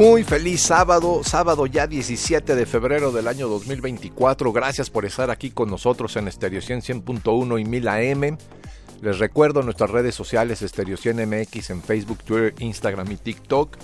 Muy 0.00 0.24
feliz 0.24 0.62
sábado, 0.62 1.20
sábado 1.22 1.66
ya 1.66 1.86
17 1.86 2.56
de 2.56 2.64
febrero 2.64 3.12
del 3.12 3.28
año 3.28 3.48
2024. 3.48 4.50
Gracias 4.50 4.88
por 4.88 5.04
estar 5.04 5.30
aquí 5.30 5.50
con 5.50 5.68
nosotros 5.68 6.16
en 6.16 6.26
Estereo 6.26 6.62
100.1 6.62 7.60
y 7.60 7.64
1000 7.66 7.88
AM. 7.88 8.38
Les 9.02 9.18
recuerdo 9.18 9.62
nuestras 9.62 9.90
redes 9.90 10.14
sociales 10.14 10.62
Estereo 10.62 10.96
100 10.96 11.28
MX 11.28 11.68
en 11.68 11.82
Facebook, 11.82 12.24
Twitter, 12.24 12.54
Instagram 12.60 13.12
y 13.12 13.16
TikTok. 13.16 13.76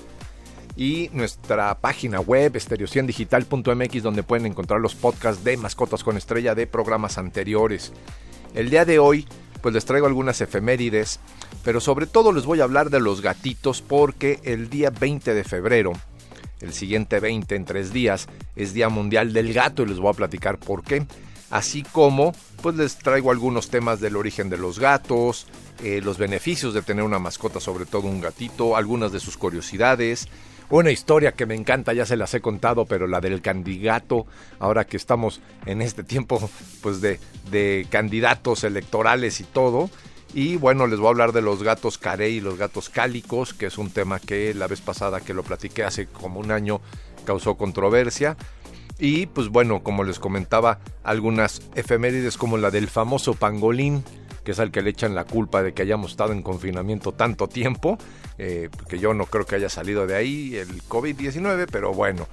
Y 0.75 1.11
nuestra 1.13 1.79
página 1.81 2.19
web 2.21 2.55
estereo100digital.mx 2.55 4.03
donde 4.03 4.23
pueden 4.23 4.47
encontrar 4.47 4.81
los 4.81 4.95
podcasts 4.95 5.45
de 5.45 5.59
Mascotas 5.59 6.03
con 6.03 6.17
Estrella 6.17 6.55
de 6.55 6.67
programas 6.67 7.19
anteriores. 7.19 7.93
El 8.55 8.71
día 8.71 8.87
de 8.87 8.99
hoy 8.99 9.27
pues 9.67 9.75
les 9.75 9.85
traigo 9.85 10.07
algunas 10.07 10.41
efemérides, 10.41 11.19
pero 11.65 11.81
sobre 11.81 12.07
todo 12.07 12.31
les 12.31 12.45
voy 12.45 12.61
a 12.61 12.63
hablar 12.63 12.89
de 12.89 13.01
los 13.01 13.21
gatitos 13.21 13.83
porque 13.83 14.39
el 14.45 14.71
día 14.71 14.91
20 14.91 15.35
de 15.35 15.43
febrero, 15.43 15.93
el 16.61 16.73
siguiente 16.73 17.19
20 17.19 17.57
en 17.57 17.65
tres 17.65 17.93
días, 17.93 18.29
es 18.55 18.75
Día 18.75 18.89
Mundial 18.91 19.33
del 19.33 19.53
Gato 19.53 19.83
y 19.83 19.87
les 19.87 19.99
voy 19.99 20.11
a 20.11 20.17
platicar 20.17 20.59
por 20.59 20.85
qué. 20.85 21.05
Así 21.51 21.83
como 21.83 22.33
pues 22.63 22.77
les 22.77 22.97
traigo 22.97 23.33
algunos 23.33 23.69
temas 23.69 23.99
del 23.99 24.15
origen 24.15 24.51
de 24.51 24.57
los 24.57 24.79
gatos, 24.79 25.49
eh, 25.83 26.01
los 26.01 26.17
beneficios 26.17 26.73
de 26.73 26.83
tener 26.83 27.03
una 27.03 27.19
mascota, 27.19 27.59
sobre 27.59 27.87
todo 27.87 28.07
un 28.07 28.21
gatito, 28.21 28.77
algunas 28.77 29.11
de 29.11 29.19
sus 29.19 29.37
curiosidades, 29.37 30.29
una 30.71 30.91
historia 30.91 31.33
que 31.33 31.47
me 31.47 31.55
encanta, 31.55 31.93
ya 31.93 32.07
se 32.07 32.17
las 32.17 32.35
he 32.35 32.41
contado, 32.41 32.87
pero 32.87 33.07
la 33.07 33.21
del 33.21 33.41
candidato, 33.41 34.27
ahora 34.59 34.85
que 34.87 34.97
estamos 34.97 35.41
en 35.65 35.83
este 35.83 36.03
tiempo 36.03 36.51
pues 36.83 37.01
de, 37.01 37.21
de 37.51 37.87
candidatos 37.91 38.65
electorales 38.65 39.41
y 39.41 39.45
todo. 39.45 39.91
Y 40.35 40.57
bueno, 40.57 40.87
les 40.87 40.99
voy 40.99 41.07
a 41.07 41.11
hablar 41.11 41.33
de 41.33 41.41
los 41.41 41.63
gatos 41.63 41.99
carey 41.99 42.37
y 42.37 42.41
los 42.41 42.59
gatos 42.59 42.91
cálicos, 42.91 43.55
que 43.55 43.67
es 43.67 43.79
un 43.79 43.91
tema 43.91 44.19
que 44.19 44.53
la 44.55 44.67
vez 44.67 44.81
pasada 44.81 45.21
que 45.21 45.35
lo 45.35 45.43
platiqué 45.43 45.85
hace 45.85 46.07
como 46.07 46.41
un 46.41 46.51
año 46.51 46.81
causó 47.25 47.57
controversia. 47.57 48.37
Y 48.99 49.27
pues 49.27 49.49
bueno, 49.49 49.83
como 49.83 50.05
les 50.05 50.19
comentaba, 50.19 50.79
algunas 51.05 51.63
efemérides 51.75 52.37
como 52.37 52.57
la 52.57 52.71
del 52.71 52.89
famoso 52.89 53.35
pangolín, 53.35 54.05
que 54.47 54.53
es 54.53 54.61
al 54.61 54.71
que 54.71 54.81
le 54.81 54.91
echan 54.91 55.17
la 55.17 55.25
culpa 55.25 55.61
de 55.61 55.75
que 55.75 55.83
hayamos 55.83 56.13
estado 56.13 56.33
en 56.33 56.41
confinamiento 56.41 57.11
tanto 57.11 57.49
tiempo, 57.49 57.99
eh, 58.39 58.71
que 58.89 59.01
yo 59.01 59.13
no 59.13 59.27
creo 59.27 59.45
que 59.45 59.57
haya 59.57 59.69
salido 59.69 60.07
de 60.07 60.15
ahí 60.15 60.55
el 60.55 60.85
COVID-19, 60.85 61.67
pero 61.69 61.93
bueno. 61.93 62.29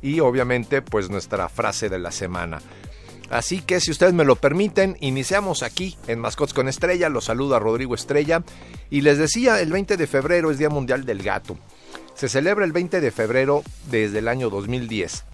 Y 0.00 0.20
obviamente 0.20 0.80
pues 0.80 1.10
nuestra 1.10 1.50
frase 1.50 1.90
de 1.90 1.98
la 1.98 2.10
semana. 2.10 2.62
Así 3.28 3.60
que 3.60 3.80
si 3.80 3.90
ustedes 3.90 4.14
me 4.14 4.24
lo 4.24 4.36
permiten, 4.36 4.96
iniciamos 5.00 5.62
aquí 5.62 5.98
en 6.06 6.20
Mascots 6.20 6.54
con 6.54 6.68
Estrella. 6.68 7.10
Los 7.10 7.26
saluda 7.26 7.58
Rodrigo 7.58 7.94
Estrella. 7.94 8.42
Y 8.88 9.02
les 9.02 9.18
decía, 9.18 9.60
el 9.60 9.70
20 9.70 9.98
de 9.98 10.06
febrero 10.06 10.50
es 10.50 10.56
Día 10.56 10.70
Mundial 10.70 11.04
del 11.04 11.22
Gato. 11.22 11.58
Se 12.14 12.30
celebra 12.30 12.64
el 12.64 12.72
20 12.72 13.02
de 13.02 13.10
febrero 13.10 13.62
desde 13.90 14.20
el 14.20 14.28
año 14.28 14.48
2010. 14.48 15.24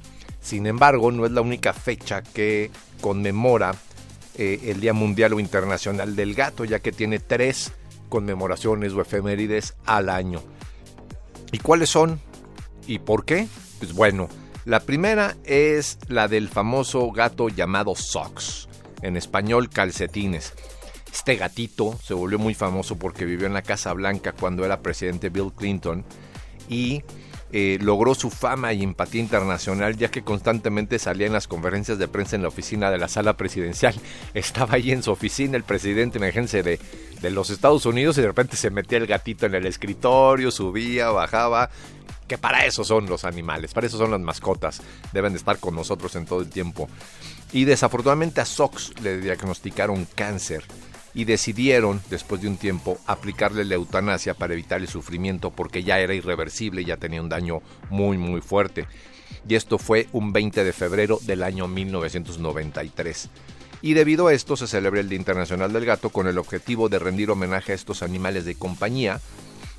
Sin 0.40 0.66
embargo, 0.66 1.12
no 1.12 1.26
es 1.26 1.30
la 1.30 1.42
única 1.42 1.72
fecha 1.72 2.22
que 2.22 2.72
conmemora 3.00 3.76
eh, 4.36 4.60
el 4.64 4.80
Día 4.80 4.92
Mundial 4.92 5.32
o 5.32 5.40
Internacional 5.40 6.16
del 6.16 6.34
Gato, 6.34 6.64
ya 6.64 6.80
que 6.80 6.92
tiene 6.92 7.18
tres 7.18 7.72
conmemoraciones 8.08 8.92
o 8.92 9.00
efemérides 9.00 9.74
al 9.86 10.08
año. 10.08 10.42
¿Y 11.52 11.58
cuáles 11.58 11.90
son? 11.90 12.20
¿Y 12.86 12.98
por 12.98 13.24
qué? 13.24 13.46
Pues 13.78 13.92
bueno, 13.92 14.28
la 14.64 14.80
primera 14.80 15.36
es 15.44 15.98
la 16.08 16.26
del 16.28 16.48
famoso 16.48 17.10
gato 17.12 17.48
llamado 17.48 17.94
Socks, 17.94 18.68
en 19.02 19.16
español 19.16 19.68
calcetines. 19.68 20.52
Este 21.12 21.36
gatito 21.36 21.96
se 22.02 22.14
volvió 22.14 22.38
muy 22.38 22.54
famoso 22.54 22.96
porque 22.96 23.24
vivió 23.24 23.46
en 23.46 23.54
la 23.54 23.62
Casa 23.62 23.92
Blanca 23.92 24.32
cuando 24.32 24.64
era 24.64 24.80
presidente 24.80 25.28
Bill 25.28 25.52
Clinton 25.54 26.04
y 26.68 27.02
eh, 27.56 27.78
logró 27.80 28.16
su 28.16 28.30
fama 28.30 28.72
y 28.72 28.82
empatía 28.82 29.20
internacional 29.20 29.96
ya 29.96 30.10
que 30.10 30.24
constantemente 30.24 30.98
salía 30.98 31.28
en 31.28 31.32
las 31.32 31.46
conferencias 31.46 31.98
de 31.98 32.08
prensa 32.08 32.34
en 32.34 32.42
la 32.42 32.48
oficina 32.48 32.90
de 32.90 32.98
la 32.98 33.06
sala 33.06 33.36
presidencial. 33.36 33.94
Estaba 34.34 34.74
ahí 34.74 34.90
en 34.90 35.04
su 35.04 35.12
oficina 35.12 35.56
el 35.56 35.62
presidente, 35.62 36.18
imagínense, 36.18 36.64
de, 36.64 36.80
de 37.22 37.30
los 37.30 37.50
Estados 37.50 37.86
Unidos 37.86 38.18
y 38.18 38.22
de 38.22 38.26
repente 38.26 38.56
se 38.56 38.70
metía 38.70 38.98
el 38.98 39.06
gatito 39.06 39.46
en 39.46 39.54
el 39.54 39.66
escritorio, 39.66 40.50
subía, 40.50 41.10
bajaba. 41.10 41.70
Que 42.26 42.38
para 42.38 42.66
eso 42.66 42.82
son 42.82 43.06
los 43.06 43.24
animales, 43.24 43.72
para 43.72 43.86
eso 43.86 43.98
son 43.98 44.10
las 44.10 44.20
mascotas. 44.20 44.82
Deben 45.12 45.32
de 45.32 45.38
estar 45.38 45.58
con 45.58 45.76
nosotros 45.76 46.16
en 46.16 46.26
todo 46.26 46.40
el 46.40 46.50
tiempo. 46.50 46.88
Y 47.52 47.66
desafortunadamente 47.66 48.40
a 48.40 48.46
Sox 48.46 49.00
le 49.00 49.20
diagnosticaron 49.20 50.08
cáncer 50.16 50.64
y 51.14 51.24
decidieron, 51.24 52.02
después 52.10 52.40
de 52.40 52.48
un 52.48 52.56
tiempo, 52.56 52.98
aplicarle 53.06 53.64
la 53.64 53.76
eutanasia 53.76 54.34
para 54.34 54.54
evitar 54.54 54.80
el 54.80 54.88
sufrimiento 54.88 55.50
porque 55.50 55.84
ya 55.84 56.00
era 56.00 56.14
irreversible 56.14 56.82
y 56.82 56.86
ya 56.86 56.96
tenía 56.96 57.22
un 57.22 57.28
daño 57.28 57.62
muy 57.88 58.18
muy 58.18 58.40
fuerte. 58.40 58.86
Y 59.48 59.54
esto 59.54 59.78
fue 59.78 60.08
un 60.12 60.32
20 60.32 60.64
de 60.64 60.72
febrero 60.72 61.18
del 61.22 61.42
año 61.42 61.68
1993. 61.68 63.30
Y 63.82 63.94
debido 63.94 64.26
a 64.26 64.32
esto 64.32 64.56
se 64.56 64.66
celebra 64.66 65.00
el 65.00 65.08
Día 65.08 65.18
Internacional 65.18 65.72
del 65.72 65.84
Gato 65.84 66.08
con 66.08 66.26
el 66.26 66.38
objetivo 66.38 66.88
de 66.88 66.98
rendir 66.98 67.30
homenaje 67.30 67.72
a 67.72 67.74
estos 67.74 68.02
animales 68.02 68.44
de 68.44 68.54
compañía 68.54 69.20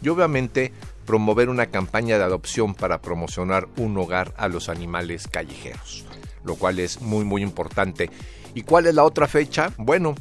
y 0.02 0.10
obviamente 0.10 0.72
promover 1.06 1.50
una 1.50 1.68
campaña 1.68 2.18
de 2.18 2.24
adopción 2.24 2.76
para 2.76 3.02
promocionar 3.02 3.68
un 3.78 3.98
hogar 3.98 4.34
a 4.38 4.48
los 4.48 4.70
animales 4.70 5.28
callejeros, 5.28 6.06
lo 6.44 6.56
cual 6.56 6.80
es 6.80 7.02
muy 7.02 7.26
muy 7.26 7.42
importante. 7.42 8.12
¿Y 8.54 8.62
cuál 8.62 8.86
es 8.86 8.94
la 8.94 9.04
otra 9.04 9.28
fecha? 9.28 9.74
Bueno, 9.78 10.16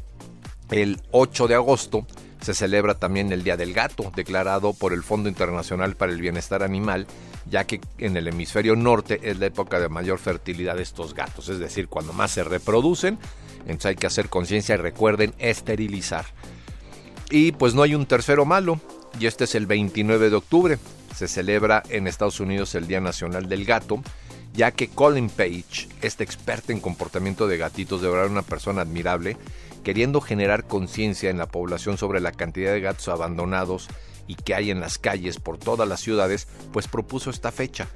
el 0.71 1.01
8 1.11 1.49
de 1.49 1.55
agosto 1.55 2.07
se 2.41 2.53
celebra 2.53 2.95
también 2.95 3.33
el 3.33 3.43
Día 3.43 3.57
del 3.57 3.73
Gato, 3.73 4.13
declarado 4.15 4.75
por 4.75 4.93
el 4.93 5.03
Fondo 5.03 5.31
Internacional 5.31 5.97
para 5.97 6.13
el 6.13 6.21
Bienestar 6.21 6.63
Animal, 6.63 7.07
ya 7.51 7.65
que 7.65 7.81
en 7.97 8.17
el 8.19 8.29
hemisferio 8.29 8.77
norte 8.77 9.19
es 9.23 9.39
la 9.39 9.47
época 9.47 9.81
de 9.81 9.89
mayor 9.89 10.19
fertilidad 10.19 10.77
de 10.77 10.83
estos 10.83 11.15
gatos, 11.15 11.49
es 11.49 11.59
decir, 11.59 11.89
cuando 11.89 12.13
más 12.13 12.33
se 12.33 12.45
reproducen, 12.45 13.19
entonces 13.61 13.87
hay 13.87 13.97
que 13.97 14.07
hacer 14.07 14.29
conciencia 14.29 14.75
y 14.75 14.79
recuerden 14.79 15.33
esterilizar. 15.39 16.27
Y 17.31 17.53
pues 17.53 17.75
no 17.75 17.83
hay 17.83 17.95
un 17.95 18.05
tercero 18.05 18.45
malo, 18.45 18.79
y 19.19 19.27
este 19.27 19.45
es 19.45 19.55
el 19.55 19.67
29 19.67 20.29
de 20.29 20.37
octubre, 20.37 20.79
se 21.15 21.29
celebra 21.29 21.83
en 21.89 22.07
Estados 22.07 22.41
Unidos 22.41 22.75
el 22.75 22.87
Día 22.87 23.01
Nacional 23.01 23.49
del 23.49 23.65
Gato, 23.65 24.03
ya 24.53 24.71
que 24.71 24.89
Colin 24.89 25.31
Page, 25.31 25.89
este 26.03 26.25
experto 26.25 26.73
en 26.73 26.81
comportamiento 26.81 27.49
de 27.49 27.57
gatitos, 27.57 28.03
de 28.03 28.09
verdad 28.09 28.31
una 28.31 28.43
persona 28.43 28.83
admirable, 28.83 29.37
queriendo 29.85 30.21
generar 30.21 30.67
conciencia 30.67 31.31
en 31.31 31.39
la 31.39 31.47
población 31.47 31.99
sobre 31.99 32.21
la 32.21 32.33
cantidad 32.33 32.73
de 32.73 32.81
gatos 32.81 33.07
abandonados 33.09 33.89
y 34.27 34.35
que 34.35 34.55
hay 34.55 34.71
en 34.71 34.81
las 34.81 34.99
calles 34.99 35.39
por 35.39 35.59
todas 35.59 35.89
las 35.89 36.01
ciudades, 36.01 36.49
pues 36.73 36.89
propuso 36.89 37.31
esta 37.31 37.53
fecha. 37.53 37.89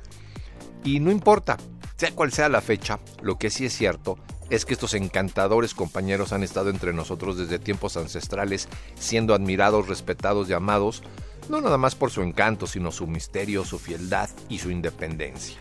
Y 0.85 1.01
no 1.01 1.11
importa, 1.11 1.57
sea 1.97 2.13
cual 2.13 2.31
sea 2.31 2.49
la 2.49 2.61
fecha, 2.61 3.01
lo 3.23 3.39
que 3.39 3.51
sí 3.51 3.67
es 3.67 3.77
cierto 3.77 4.19
es 4.51 4.65
que 4.65 4.75
estos 4.75 4.95
encantadores 4.95 5.75
compañeros 5.75 6.33
han 6.33 6.43
estado 6.43 6.71
entre 6.71 6.93
nosotros 6.93 7.37
desde 7.37 7.59
tiempos 7.59 7.97
ancestrales, 7.97 8.69
siendo 8.99 9.35
admirados, 9.35 9.89
respetados 9.89 10.49
y 10.49 10.55
amados, 10.55 11.03
no 11.49 11.61
nada 11.61 11.77
más 11.77 11.95
por 11.95 12.11
su 12.11 12.23
encanto, 12.23 12.67
sino 12.67 12.93
su 12.93 13.07
misterio, 13.07 13.65
su 13.65 13.79
fieldad 13.79 14.31
y 14.49 14.59
su 14.59 14.71
independencia. 14.71 15.57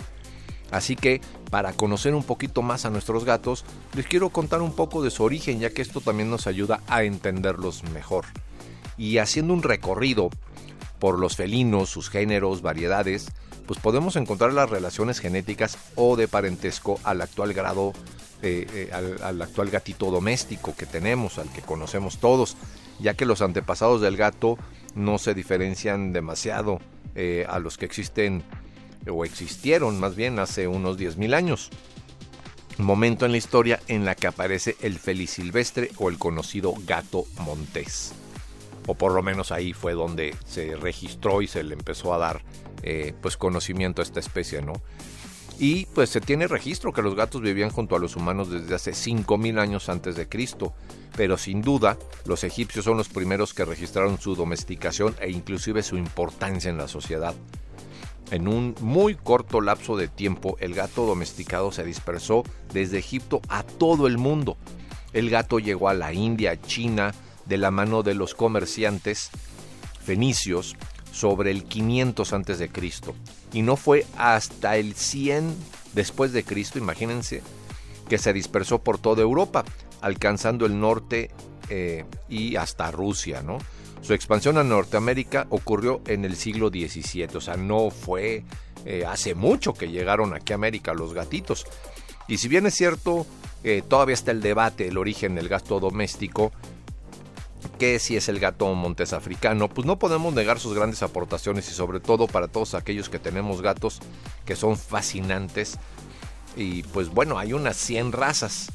Así 0.72 0.96
que, 0.96 1.22
para 1.50 1.74
conocer 1.74 2.14
un 2.14 2.24
poquito 2.24 2.62
más 2.62 2.86
a 2.86 2.90
nuestros 2.90 3.24
gatos, 3.24 3.64
les 3.94 4.06
quiero 4.06 4.30
contar 4.30 4.62
un 4.62 4.74
poco 4.74 5.02
de 5.02 5.12
su 5.12 5.24
origen, 5.24 5.60
ya 5.60 5.70
que 5.70 5.82
esto 5.82 6.02
también 6.02 6.30
nos 6.30 6.48
ayuda 6.48 6.82
a 6.88 7.04
entenderlos 7.04 7.84
mejor. 7.94 8.26
Y 8.98 9.20
haciendo 9.20 9.54
un 9.54 9.64
recorrido 9.64 10.30
por 11.00 11.20
los 11.20 11.36
felinos, 11.36 11.90
sus 11.90 12.10
géneros, 12.10 12.62
variedades, 12.62 13.28
pues 13.66 13.80
podemos 13.80 14.16
encontrar 14.16 14.54
las 14.54 14.70
relaciones 14.70 15.20
genéticas 15.20 15.78
o 15.96 16.16
de 16.16 16.28
parentesco 16.28 17.00
al 17.04 17.22
actual 17.22 17.54
grado, 17.54 17.94
eh, 18.42 18.66
eh, 18.74 19.20
al, 19.22 19.42
actual 19.42 19.70
gatito 19.70 20.10
doméstico 20.10 20.76
que 20.76 20.86
tenemos, 20.86 21.38
al 21.38 21.52
que 21.52 21.62
conocemos 21.62 22.18
todos, 22.18 22.56
ya 23.00 23.14
que 23.14 23.26
los 23.26 23.42
antepasados 23.42 24.02
del 24.02 24.18
gato 24.18 24.58
no 24.96 25.18
se 25.18 25.34
diferencian 25.34 26.14
demasiado 26.14 26.80
eh, 27.16 27.46
a 27.48 27.60
los 27.60 27.78
que 27.78 27.86
existen 27.86 28.44
o 29.10 29.26
existieron 29.26 30.00
más 30.00 30.16
bien 30.16 30.40
hace 30.40 30.68
unos 30.68 30.98
10.000 30.98 31.34
años. 31.34 31.70
Momento 32.78 33.26
en 33.26 33.32
la 33.32 33.38
historia 33.38 33.80
en 33.88 34.06
la 34.06 34.16
que 34.16 34.28
aparece 34.28 34.76
el 34.82 35.00
feliz-silvestre 35.00 35.92
o 35.98 36.10
el 36.10 36.18
conocido 36.20 36.74
gato 36.86 37.26
montés. 37.40 38.14
O 38.86 38.94
por 38.94 39.14
lo 39.14 39.24
menos 39.24 39.52
ahí 39.52 39.74
fue 39.74 39.94
donde 39.94 40.36
se 40.46 40.76
registró 40.76 41.42
y 41.42 41.48
se 41.48 41.64
le 41.64 41.74
empezó 41.74 42.14
a 42.14 42.20
dar 42.20 42.44
eh, 42.84 43.14
pues 43.22 43.36
conocimiento 43.36 44.02
a 44.02 44.06
esta 44.06 44.20
especie, 44.20 44.62
¿no? 44.62 44.74
Y 45.60 45.88
pues 45.88 46.12
se 46.12 46.22
tiene 46.22 46.48
registro 46.48 46.94
que 46.94 47.02
los 47.02 47.16
gatos 47.16 47.42
vivían 47.42 47.72
junto 47.72 47.96
a 47.96 48.00
los 48.00 48.16
humanos 48.16 48.52
desde 48.52 48.76
hace 48.76 48.92
5.000 48.92 49.60
años 49.60 49.90
antes 49.90 50.16
de 50.16 50.30
Cristo, 50.30 50.76
pero 51.16 51.36
sin 51.38 51.64
duda 51.64 51.98
los 52.26 52.44
egipcios 52.44 52.86
son 52.86 52.98
los 52.98 53.10
primeros 53.10 53.56
que 53.56 53.66
registraron 53.66 54.20
su 54.20 54.36
domesticación 54.36 55.16
e 55.20 55.32
inclusive 55.32 55.82
su 55.82 55.98
importancia 55.98 56.70
en 56.70 56.78
la 56.78 56.88
sociedad. 56.88 57.34
En 58.32 58.48
un 58.48 58.76
muy 58.82 59.16
corto 59.16 59.62
lapso 59.62 59.96
de 59.96 60.08
tiempo, 60.08 60.58
el 60.60 60.74
gato 60.74 61.06
domesticado 61.06 61.72
se 61.72 61.84
dispersó 61.84 62.44
desde 62.74 62.98
Egipto 62.98 63.42
a 63.48 63.64
todo 63.64 64.08
el 64.08 64.18
mundo. 64.18 64.58
El 65.14 65.30
gato 65.30 65.60
llegó 65.60 65.88
a 65.88 65.94
la 65.94 66.14
India, 66.14 66.60
China, 66.62 67.14
de 67.46 67.58
la 67.58 67.72
mano 67.72 68.04
de 68.04 68.14
los 68.14 68.36
comerciantes 68.36 69.30
fenicios 70.04 70.76
sobre 71.12 71.52
el 71.52 71.64
500 71.64 72.34
antes 72.34 72.60
de 72.60 72.70
Cristo 72.70 73.16
y 73.54 73.62
no 73.62 73.76
fue 73.76 74.06
hasta 74.18 74.78
el 74.78 74.94
100 74.94 75.56
después 75.94 76.34
de 76.34 76.44
Cristo, 76.44 76.78
imagínense, 76.78 77.42
que 78.10 78.18
se 78.18 78.34
dispersó 78.34 78.80
por 78.80 78.98
toda 79.00 79.22
Europa, 79.22 79.64
alcanzando 80.02 80.66
el 80.66 80.80
norte 80.80 81.32
eh, 81.70 82.06
y 82.30 82.56
hasta 82.56 82.92
Rusia, 82.92 83.42
¿no? 83.42 83.58
Su 84.02 84.14
expansión 84.14 84.58
a 84.58 84.64
Norteamérica 84.64 85.48
ocurrió 85.50 86.02
en 86.08 86.24
el 86.26 86.36
siglo 86.36 86.70
XVII, 86.70 87.30
o 87.36 87.42
sea, 87.42 87.58
no 87.58 87.90
fue 87.90 88.44
eh, 88.86 89.04
hace 89.06 89.36
mucho 89.36 89.74
que 89.74 89.90
llegaron 89.90 90.34
aquí 90.34 90.54
a 90.54 90.56
América 90.56 90.94
los 90.94 91.14
gatitos. 91.14 91.66
Y 92.28 92.38
si 92.38 92.48
bien 92.48 92.66
es 92.66 92.76
cierto, 92.76 93.26
eh, 93.64 93.84
todavía 93.88 94.14
está 94.14 94.32
el 94.32 94.42
debate, 94.42 94.88
el 94.88 94.98
origen 94.98 95.36
del 95.36 95.50
gato 95.50 95.80
doméstico, 95.80 96.52
que 97.80 98.00
si 98.00 98.16
es 98.16 98.30
el 98.30 98.40
gato 98.40 98.74
montés 98.74 99.14
africano, 99.14 99.68
pues 99.70 99.86
no 99.86 100.00
podemos 100.00 100.34
negar 100.34 100.60
sus 100.60 100.74
grandes 100.74 101.04
aportaciones 101.04 101.70
y 101.70 101.74
sobre 101.74 102.00
todo 102.00 102.28
para 102.28 102.48
todos 102.48 102.76
aquellos 102.76 103.10
que 103.10 103.20
tenemos 103.20 103.62
gatos 103.62 104.00
que 104.46 104.56
son 104.56 104.78
fascinantes. 104.78 105.78
Y 106.56 106.84
pues 106.84 107.10
bueno, 107.10 107.38
hay 107.38 107.54
unas 107.54 107.78
100 107.78 108.12
razas 108.14 108.72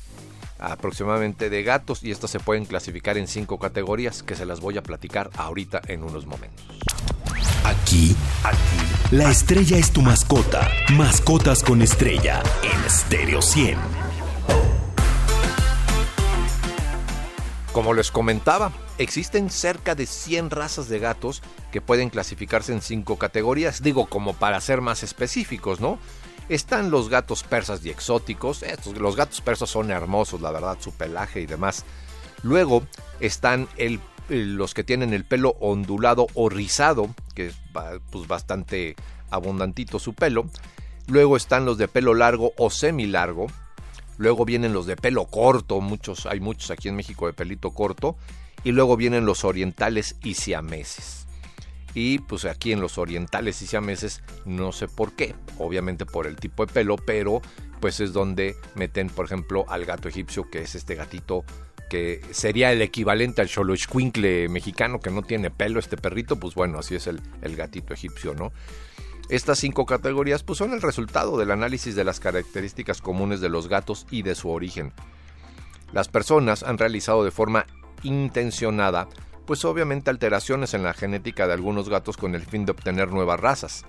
aproximadamente 0.63 1.51
de 1.51 1.63
gatos 1.63 2.03
y 2.03 2.11
estas 2.11 2.31
se 2.31 2.41
pueden 2.41 2.65
clasificar 2.65 3.19
en 3.19 3.27
cinco 3.27 3.59
categorías 3.59 4.23
que 4.23 4.37
se 4.37 4.47
las 4.47 4.61
voy 4.61 4.79
a 4.79 4.83
platicar 4.83 5.31
ahorita 5.37 5.83
en 5.89 6.03
unos 6.03 6.27
momentos. 6.27 6.65
Aquí, 7.65 8.17
aquí, 8.45 9.17
la 9.17 9.31
estrella 9.31 9.77
es 9.77 9.93
tu 9.93 10.03
mascota. 10.03 10.69
Mascotas 10.95 11.63
con 11.63 11.83
estrella 11.83 12.43
en 12.63 12.91
Stereo 12.91 13.41
100. 13.41 13.79
Como 17.73 17.95
les 17.95 18.11
comentaba, 18.11 18.71
existen 18.99 19.49
cerca 19.49 19.95
de 19.95 20.05
100 20.07 20.51
razas 20.51 20.89
de 20.89 20.99
gatos 20.99 21.43
que 21.71 21.81
pueden 21.81 22.11
clasificarse 22.11 22.73
en 22.73 22.83
cinco 22.83 23.17
categorías, 23.17 23.83
digo 23.83 24.07
como 24.07 24.35
para 24.35 24.61
ser 24.61 24.83
más 24.83 25.03
específicos, 25.03 25.81
¿no? 25.81 25.99
Están 26.49 26.91
los 26.91 27.09
gatos 27.09 27.43
persas 27.43 27.85
y 27.85 27.91
exóticos. 27.91 28.63
Estos, 28.63 28.99
los 28.99 29.17
gatos 29.17 29.41
persas 29.41 29.71
son 29.71 29.91
hermosos, 29.91 30.41
la 30.41 30.51
verdad, 30.51 30.77
su 30.81 30.93
pelaje 30.93 31.41
y 31.41 31.47
demás. 31.47 31.85
Luego 32.43 32.83
están 33.21 33.69
el, 33.77 34.01
los 34.29 34.75
que 34.75 34.85
tienen 34.85 35.13
el 35.13 35.25
pelo 35.25 35.57
ondulado 35.61 36.27
o 36.35 36.49
rizado, 36.49 37.15
que 37.35 37.49
es 37.49 37.57
pues, 38.11 38.27
bastante 38.27 38.97
abundantito 39.31 39.99
su 39.99 40.15
pelo. 40.15 40.47
Luego 41.07 41.37
están 41.37 41.65
los 41.65 41.79
de 41.79 41.89
pelo 41.89 42.15
largo 42.15 42.53
o 42.57 42.71
semilargo. 42.71 43.47
Luego 44.19 44.45
vienen 44.45 44.73
los 44.73 44.87
de 44.87 44.97
pelo 44.97 45.27
corto, 45.27 45.81
muchos, 45.81 46.27
hay 46.27 46.41
muchos 46.41 46.71
aquí 46.71 46.89
en 46.89 46.97
México 46.97 47.27
de 47.27 47.33
pelito 47.33 47.71
corto. 47.71 48.17
Y 48.65 48.73
luego 48.73 48.97
vienen 48.97 49.27
los 49.27 49.45
orientales 49.45 50.17
y 50.23 50.35
siameses. 50.35 51.22
Y 51.95 52.21
pues 52.21 52.45
aquí 52.45 52.73
en 52.73 52.81
los 52.81 52.99
orientales 52.99 53.61
y 53.63 53.67
siameses, 53.67 54.23
no 54.47 54.73
sé 54.73 54.89
por 54.89 55.13
qué, 55.13 55.35
obviamente 55.59 56.07
por 56.07 56.27
el 56.27 56.37
tipo 56.37 56.65
de 56.65 56.73
pelo, 56.73 56.97
pero 56.97 57.43
pues 57.81 58.01
es 58.01 58.13
donde 58.13 58.57
meten, 58.75 59.09
por 59.09 59.27
ejemplo, 59.27 59.67
al 59.69 59.85
gato 59.85 60.09
egipcio, 60.09 60.49
que 60.51 60.63
es 60.63 60.75
este 60.75 60.95
gatito 60.95 61.45
que 61.91 62.23
sería 62.31 62.73
el 62.73 62.81
equivalente 62.81 63.43
al 63.43 63.51
xoloitzcuincle 63.51 64.49
mexicano, 64.49 64.99
que 64.99 65.11
no 65.11 65.21
tiene 65.21 65.51
pelo 65.51 65.79
este 65.79 65.99
perrito, 65.99 66.37
pues 66.41 66.55
bueno, 66.55 66.79
así 66.79 66.95
es 66.95 67.07
el, 67.07 67.21
el 67.43 67.55
gatito 67.55 67.93
egipcio, 67.93 68.33
¿no? 68.35 68.51
Estas 69.29 69.59
cinco 69.59 69.85
categorías 69.85 70.43
pues 70.43 70.59
son 70.59 70.73
el 70.73 70.81
resultado 70.81 71.37
del 71.37 71.51
análisis 71.51 71.95
de 71.95 72.05
las 72.05 72.19
características 72.19 73.03
comunes 73.03 73.43
de 73.43 73.51
los 73.51 73.69
gatos 73.69 74.07
y 74.11 74.23
de 74.23 74.35
su 74.35 74.49
origen. 74.49 74.95
Las 75.93 76.09
personas 76.09 76.63
han 76.63 76.79
realizado 76.79 77.25
de 77.25 77.31
forma 77.31 77.67
intencionada 78.03 79.09
pues 79.47 79.65
obviamente 79.65 80.11
alteraciones 80.11 80.75
en 80.75 80.83
la 80.83 80.93
genética 80.93 81.47
de 81.47 81.55
algunos 81.55 81.89
gatos 81.89 82.17
con 82.17 82.35
el 82.35 82.47
fin 82.47 82.65
de 82.65 82.73
obtener 82.73 83.11
nuevas 83.11 83.41
razas. 83.41 83.85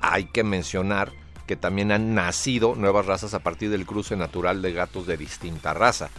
Hay 0.00 0.26
que 0.26 0.44
mencionar 0.44 1.12
que 1.46 1.56
también 1.56 1.90
han 1.92 2.14
nacido 2.14 2.74
nuevas 2.74 3.06
razas 3.06 3.34
a 3.34 3.40
partir 3.40 3.70
del 3.70 3.86
cruce 3.86 4.16
natural 4.16 4.62
de 4.62 4.72
gatos 4.72 5.06
de 5.06 5.16
distinta 5.16 5.74
raza. 5.74 6.10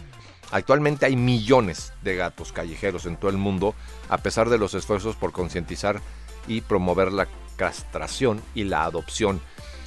Actualmente 0.50 1.06
hay 1.06 1.16
millones 1.16 1.94
de 2.02 2.16
gatos 2.16 2.52
callejeros 2.52 3.06
en 3.06 3.16
todo 3.16 3.30
el 3.30 3.38
mundo, 3.38 3.74
a 4.10 4.18
pesar 4.18 4.50
de 4.50 4.58
los 4.58 4.74
esfuerzos 4.74 5.16
por 5.16 5.32
concientizar 5.32 6.00
y 6.46 6.60
promover 6.60 7.12
la 7.12 7.28
castración 7.56 8.42
y 8.54 8.64
la 8.64 8.84
adopción 8.84 9.40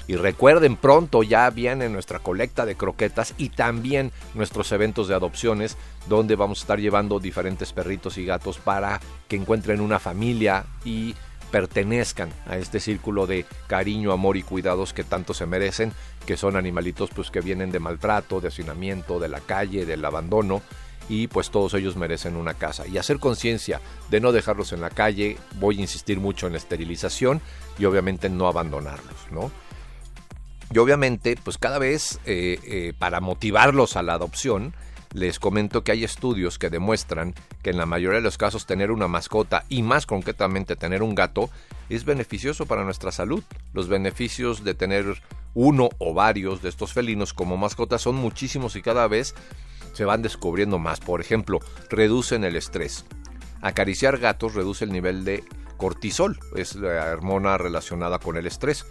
y 0.07 0.15
recuerden, 0.15 0.75
pronto 0.75 1.23
ya 1.23 1.49
viene 1.49 1.89
nuestra 1.89 2.19
colecta 2.19 2.65
de 2.65 2.75
croquetas 2.75 3.33
y 3.37 3.49
también 3.49 4.11
nuestros 4.33 4.71
eventos 4.71 5.07
de 5.07 5.15
adopciones, 5.15 5.77
donde 6.07 6.35
vamos 6.35 6.59
a 6.59 6.63
estar 6.63 6.79
llevando 6.79 7.19
diferentes 7.19 7.73
perritos 7.73 8.17
y 8.17 8.25
gatos 8.25 8.57
para 8.57 8.99
que 9.27 9.35
encuentren 9.35 9.81
una 9.81 9.99
familia 9.99 10.65
y 10.83 11.15
pertenezcan 11.51 12.29
a 12.47 12.57
este 12.57 12.79
círculo 12.79 13.27
de 13.27 13.45
cariño, 13.67 14.11
amor 14.11 14.37
y 14.37 14.43
cuidados 14.43 14.93
que 14.93 15.03
tanto 15.03 15.33
se 15.33 15.45
merecen, 15.45 15.93
que 16.25 16.37
son 16.37 16.55
animalitos 16.55 17.09
pues 17.11 17.31
que 17.31 17.41
vienen 17.41 17.71
de 17.71 17.79
maltrato, 17.79 18.41
de 18.41 18.49
hacinamiento, 18.49 19.19
de 19.19 19.29
la 19.29 19.39
calle, 19.39 19.85
del 19.85 20.03
abandono 20.03 20.61
y 21.07 21.27
pues 21.27 21.51
todos 21.51 21.73
ellos 21.75 21.95
merecen 21.95 22.35
una 22.35 22.55
casa. 22.55 22.87
Y 22.87 22.97
hacer 22.97 23.19
conciencia 23.19 23.79
de 24.09 24.19
no 24.19 24.31
dejarlos 24.31 24.73
en 24.73 24.81
la 24.81 24.89
calle, 24.89 25.37
voy 25.59 25.77
a 25.77 25.81
insistir 25.81 26.19
mucho 26.19 26.47
en 26.47 26.53
la 26.53 26.59
esterilización 26.59 27.41
y 27.77 27.85
obviamente 27.85 28.29
no 28.29 28.47
abandonarlos, 28.47 29.31
¿no? 29.31 29.51
Y 30.73 30.77
obviamente, 30.79 31.37
pues 31.43 31.57
cada 31.57 31.79
vez 31.79 32.19
eh, 32.25 32.59
eh, 32.63 32.93
para 32.97 33.21
motivarlos 33.21 33.95
a 33.95 34.03
la 34.03 34.13
adopción, 34.13 34.73
les 35.13 35.39
comento 35.39 35.83
que 35.83 35.93
hay 35.93 36.03
estudios 36.03 36.59
que 36.59 36.69
demuestran 36.69 37.33
que 37.63 37.69
en 37.69 37.77
la 37.77 37.85
mayoría 37.85 38.17
de 38.17 38.23
los 38.23 38.37
casos 38.37 38.65
tener 38.65 38.91
una 38.91 39.07
mascota 39.07 39.63
y 39.69 39.81
más 39.81 40.05
concretamente 40.05 40.75
tener 40.75 41.01
un 41.01 41.15
gato 41.15 41.49
es 41.87 42.03
beneficioso 42.03 42.65
para 42.65 42.83
nuestra 42.83 43.13
salud. 43.13 43.41
Los 43.73 43.87
beneficios 43.87 44.65
de 44.65 44.73
tener 44.73 45.21
uno 45.53 45.89
o 45.99 46.13
varios 46.13 46.61
de 46.61 46.67
estos 46.67 46.91
felinos 46.91 47.33
como 47.33 47.55
mascotas 47.55 48.01
son 48.01 48.15
muchísimos 48.15 48.75
y 48.75 48.81
cada 48.81 49.07
vez 49.07 49.35
se 49.93 50.03
van 50.03 50.21
descubriendo 50.21 50.79
más. 50.79 50.99
Por 50.99 51.21
ejemplo, 51.21 51.59
reducen 51.89 52.43
el 52.43 52.57
estrés. 52.57 53.05
Acariciar 53.61 54.17
gatos 54.17 54.53
reduce 54.53 54.83
el 54.83 54.91
nivel 54.91 55.23
de 55.23 55.45
cortisol, 55.77 56.37
es 56.55 56.75
la 56.75 57.11
hormona 57.11 57.57
relacionada 57.57 58.19
con 58.19 58.35
el 58.35 58.47
estrés. 58.47 58.85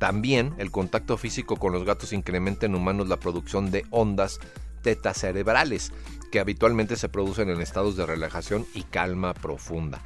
También 0.00 0.54
el 0.56 0.70
contacto 0.70 1.18
físico 1.18 1.56
con 1.56 1.74
los 1.74 1.84
gatos 1.84 2.14
incrementa 2.14 2.64
en 2.64 2.74
humanos 2.74 3.06
la 3.10 3.18
producción 3.18 3.70
de 3.70 3.84
ondas 3.90 4.40
tetas 4.80 5.18
cerebrales, 5.18 5.92
que 6.32 6.40
habitualmente 6.40 6.96
se 6.96 7.10
producen 7.10 7.50
en 7.50 7.60
estados 7.60 7.98
de 7.98 8.06
relajación 8.06 8.64
y 8.74 8.84
calma 8.84 9.34
profunda. 9.34 10.00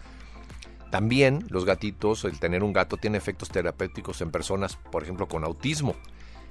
También 0.90 1.44
los 1.48 1.64
gatitos, 1.64 2.24
el 2.24 2.40
tener 2.40 2.64
un 2.64 2.72
gato 2.72 2.96
tiene 2.96 3.18
efectos 3.18 3.50
terapéuticos 3.50 4.20
en 4.20 4.32
personas, 4.32 4.74
por 4.74 5.04
ejemplo, 5.04 5.28
con 5.28 5.44
autismo. 5.44 5.94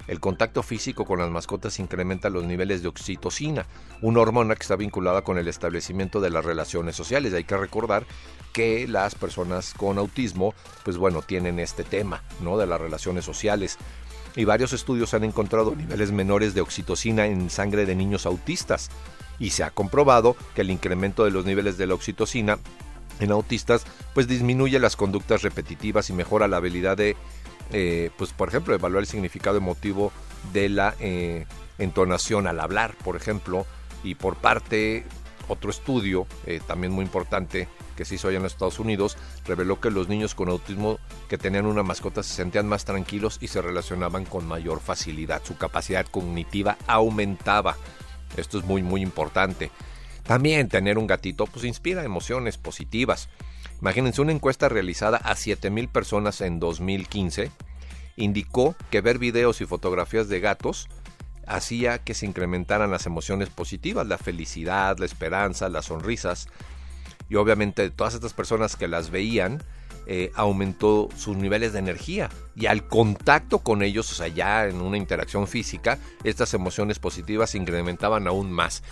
El 0.06 0.20
contacto 0.20 0.62
físico 0.62 1.06
con 1.06 1.18
las 1.18 1.30
mascotas 1.30 1.78
incrementa 1.78 2.28
los 2.28 2.44
niveles 2.44 2.82
de 2.82 2.88
oxitocina, 2.88 3.66
una 4.02 4.20
hormona 4.20 4.54
que 4.54 4.62
está 4.62 4.76
vinculada 4.76 5.22
con 5.22 5.38
el 5.38 5.48
establecimiento 5.48 6.20
de 6.20 6.30
las 6.30 6.44
relaciones 6.44 6.94
sociales. 6.94 7.32
Hay 7.32 7.44
que 7.44 7.56
recordar 7.56 8.04
que 8.52 8.86
las 8.86 9.14
personas 9.14 9.72
con 9.74 9.98
autismo, 9.98 10.54
pues 10.84 10.98
bueno, 10.98 11.22
tienen 11.22 11.58
este 11.58 11.84
tema, 11.84 12.22
¿no? 12.40 12.58
De 12.58 12.66
las 12.66 12.80
relaciones 12.80 13.24
sociales. 13.24 13.78
Y 14.36 14.44
varios 14.44 14.72
estudios 14.72 15.14
han 15.14 15.24
encontrado 15.24 15.74
niveles 15.74 16.12
menores 16.12 16.54
de 16.54 16.60
oxitocina 16.60 17.26
en 17.26 17.48
sangre 17.48 17.86
de 17.86 17.94
niños 17.94 18.26
autistas. 18.26 18.90
Y 19.38 19.50
se 19.50 19.64
ha 19.64 19.70
comprobado 19.70 20.36
que 20.54 20.60
el 20.60 20.70
incremento 20.70 21.24
de 21.24 21.30
los 21.30 21.46
niveles 21.46 21.78
de 21.78 21.86
la 21.86 21.94
oxitocina 21.94 22.58
en 23.20 23.30
autistas 23.30 23.84
pues 24.12 24.26
disminuye 24.28 24.78
las 24.78 24.96
conductas 24.96 25.42
repetitivas 25.42 26.10
y 26.10 26.12
mejora 26.12 26.48
la 26.48 26.56
habilidad 26.58 26.96
de 26.96 27.16
eh, 27.72 28.10
pues 28.16 28.32
por 28.32 28.48
ejemplo, 28.48 28.74
evaluar 28.74 29.02
el 29.02 29.08
significado 29.08 29.56
emotivo 29.56 30.12
de 30.52 30.68
la 30.68 30.94
eh, 31.00 31.46
entonación 31.78 32.46
al 32.46 32.60
hablar, 32.60 32.94
por 33.02 33.16
ejemplo, 33.16 33.66
y 34.02 34.14
por 34.14 34.36
parte, 34.36 35.04
otro 35.48 35.70
estudio, 35.70 36.26
eh, 36.46 36.60
también 36.66 36.92
muy 36.92 37.04
importante, 37.04 37.68
que 37.96 38.04
se 38.04 38.16
hizo 38.16 38.28
allá 38.28 38.38
en 38.38 38.42
los 38.42 38.52
Estados 38.52 38.78
Unidos, 38.78 39.16
reveló 39.46 39.80
que 39.80 39.90
los 39.90 40.08
niños 40.08 40.34
con 40.34 40.48
autismo 40.48 40.98
que 41.28 41.38
tenían 41.38 41.66
una 41.66 41.82
mascota 41.82 42.22
se 42.22 42.34
sentían 42.34 42.68
más 42.68 42.84
tranquilos 42.84 43.38
y 43.40 43.48
se 43.48 43.62
relacionaban 43.62 44.24
con 44.24 44.46
mayor 44.46 44.80
facilidad. 44.80 45.42
Su 45.44 45.56
capacidad 45.56 46.06
cognitiva 46.06 46.76
aumentaba. 46.86 47.76
Esto 48.36 48.58
es 48.58 48.64
muy, 48.64 48.82
muy 48.82 49.00
importante. 49.00 49.70
También 50.24 50.68
tener 50.68 50.98
un 50.98 51.06
gatito 51.06 51.46
pues 51.46 51.64
inspira 51.64 52.02
emociones 52.02 52.58
positivas. 52.58 53.28
Imagínense 53.84 54.22
una 54.22 54.32
encuesta 54.32 54.70
realizada 54.70 55.18
a 55.18 55.34
7.000 55.34 55.90
personas 55.90 56.40
en 56.40 56.58
2015 56.58 57.50
indicó 58.16 58.74
que 58.90 59.02
ver 59.02 59.18
videos 59.18 59.60
y 59.60 59.66
fotografías 59.66 60.26
de 60.30 60.40
gatos 60.40 60.88
hacía 61.46 61.98
que 61.98 62.14
se 62.14 62.24
incrementaran 62.24 62.90
las 62.90 63.04
emociones 63.04 63.50
positivas, 63.50 64.06
la 64.06 64.16
felicidad, 64.16 64.96
la 64.96 65.04
esperanza, 65.04 65.68
las 65.68 65.84
sonrisas. 65.84 66.48
Y 67.28 67.34
obviamente 67.34 67.90
todas 67.90 68.14
estas 68.14 68.32
personas 68.32 68.76
que 68.76 68.88
las 68.88 69.10
veían, 69.10 69.62
eh, 70.06 70.30
aumentó 70.34 71.08
sus 71.16 71.36
niveles 71.36 71.72
de 71.72 71.78
energía. 71.78 72.30
Y 72.56 72.66
al 72.66 72.86
contacto 72.86 73.58
con 73.58 73.82
ellos, 73.82 74.10
o 74.12 74.14
sea, 74.14 74.28
ya 74.28 74.66
en 74.66 74.80
una 74.80 74.96
interacción 74.96 75.46
física, 75.46 75.98
estas 76.22 76.54
emociones 76.54 76.98
positivas 76.98 77.50
se 77.50 77.58
incrementaban 77.58 78.26
aún 78.26 78.52
más. 78.52 78.82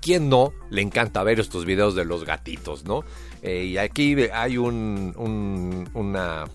¿Quién 0.00 0.28
no 0.28 0.52
le 0.70 0.80
encanta 0.82 1.22
ver 1.22 1.40
estos 1.40 1.66
videos 1.66 1.94
de 1.94 2.04
los 2.04 2.24
gatitos, 2.24 2.84
no? 2.84 3.04
Eh, 3.42 3.64
y 3.64 3.78
aquí 3.78 4.16
hay 4.32 4.56
un, 4.56 5.88
una 5.92 6.46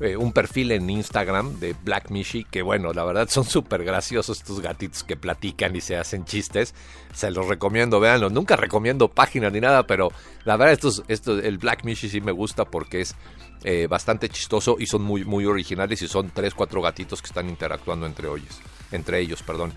eh, 0.00 0.16
un 0.16 0.32
perfil 0.32 0.72
en 0.72 0.90
Instagram 0.90 1.60
de 1.60 1.74
Black 1.84 2.10
Mishi 2.10 2.44
que 2.44 2.62
bueno, 2.62 2.92
la 2.92 3.04
verdad 3.04 3.28
son 3.28 3.44
súper 3.44 3.84
graciosos 3.84 4.38
estos 4.38 4.60
gatitos 4.60 5.04
que 5.04 5.16
platican 5.16 5.76
y 5.76 5.80
se 5.80 5.96
hacen 5.96 6.24
chistes. 6.24 6.74
Se 7.12 7.30
los 7.30 7.46
recomiendo, 7.46 8.00
véanlo. 8.00 8.28
Nunca 8.28 8.56
recomiendo 8.56 9.08
páginas 9.08 9.52
ni 9.52 9.60
nada, 9.60 9.86
pero 9.86 10.10
la 10.44 10.56
verdad 10.56 10.72
estos, 10.72 11.04
estos, 11.08 11.44
el 11.44 11.58
Black 11.58 11.84
Mishi 11.84 12.08
sí 12.08 12.20
me 12.20 12.32
gusta 12.32 12.64
porque 12.64 13.02
es 13.02 13.14
eh, 13.62 13.86
bastante 13.88 14.28
chistoso 14.28 14.76
y 14.78 14.86
son 14.86 15.02
muy, 15.02 15.24
muy 15.24 15.46
originales 15.46 16.02
y 16.02 16.08
son 16.08 16.30
tres, 16.30 16.54
cuatro 16.54 16.82
gatitos 16.82 17.22
que 17.22 17.28
están 17.28 17.48
interactuando 17.48 18.06
entre 18.06 18.28
ellos. 18.28 18.60
Entre 18.90 19.20
ellos, 19.20 19.42
perdón. 19.42 19.72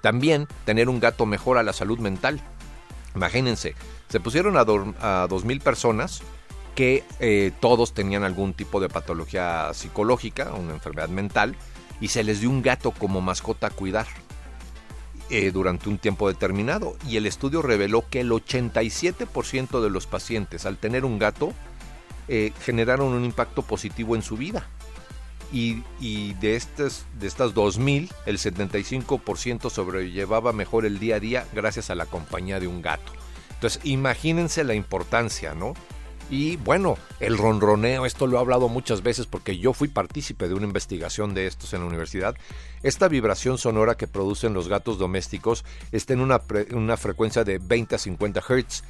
También 0.00 0.48
tener 0.64 0.88
un 0.88 1.00
gato 1.00 1.26
mejora 1.26 1.62
la 1.62 1.72
salud 1.72 1.98
mental. 2.00 2.40
Imagínense, 3.14 3.76
se 4.08 4.20
pusieron 4.20 4.56
a, 4.56 4.60
a 4.60 5.28
2.000 5.28 5.62
personas 5.62 6.22
que 6.74 7.04
eh, 7.20 7.52
todos 7.60 7.94
tenían 7.94 8.24
algún 8.24 8.54
tipo 8.54 8.80
de 8.80 8.88
patología 8.88 9.72
psicológica, 9.74 10.52
una 10.52 10.72
enfermedad 10.72 11.08
mental, 11.08 11.56
y 12.00 12.08
se 12.08 12.24
les 12.24 12.40
dio 12.40 12.50
un 12.50 12.62
gato 12.62 12.90
como 12.90 13.20
mascota 13.20 13.68
a 13.68 13.70
cuidar 13.70 14.06
eh, 15.30 15.50
durante 15.52 15.88
un 15.88 15.98
tiempo 15.98 16.28
determinado. 16.28 16.96
Y 17.08 17.16
el 17.16 17.26
estudio 17.26 17.62
reveló 17.62 18.04
que 18.08 18.20
el 18.20 18.30
87% 18.30 19.80
de 19.80 19.90
los 19.90 20.06
pacientes 20.06 20.66
al 20.66 20.76
tener 20.76 21.04
un 21.04 21.18
gato 21.18 21.52
eh, 22.28 22.52
generaron 22.60 23.12
un 23.12 23.24
impacto 23.24 23.62
positivo 23.62 24.16
en 24.16 24.22
su 24.22 24.36
vida. 24.36 24.66
Y, 25.52 26.34
de, 26.40 26.56
estas, 26.56 27.06
de 27.20 27.28
estas 27.28 27.54
2.000, 27.54 28.10
el 28.26 28.38
75% 28.38 29.70
sobrellevaba 29.70 30.52
mejor 30.52 30.84
el 30.84 30.98
día 30.98 31.16
a 31.16 31.20
día 31.20 31.46
gracias 31.52 31.90
a 31.90 31.94
la 31.94 32.06
compañía 32.06 32.58
de 32.58 32.66
un 32.66 32.82
gato. 32.82 33.12
Entonces, 33.52 33.80
imagínense 33.84 34.64
la 34.64 34.74
importancia, 34.74 35.54
¿no? 35.54 35.74
Y 36.30 36.56
bueno, 36.56 36.96
el 37.20 37.36
ronroneo, 37.36 38.06
esto 38.06 38.26
lo 38.26 38.38
he 38.38 38.40
hablado 38.40 38.68
muchas 38.68 39.02
veces 39.02 39.26
porque 39.26 39.58
yo 39.58 39.72
fui 39.72 39.88
partícipe 39.88 40.48
de 40.48 40.54
una 40.54 40.66
investigación 40.66 41.34
de 41.34 41.46
estos 41.46 41.74
en 41.74 41.80
la 41.80 41.86
universidad. 41.86 42.34
Esta 42.82 43.08
vibración 43.08 43.58
sonora 43.58 43.96
que 43.96 44.08
producen 44.08 44.54
los 44.54 44.68
gatos 44.68 44.98
domésticos 44.98 45.64
está 45.92 46.14
en 46.14 46.20
una, 46.20 46.40
una 46.72 46.96
frecuencia 46.96 47.44
de 47.44 47.58
20 47.58 47.94
a 47.94 47.98
50 47.98 48.40
Hz 48.40 48.82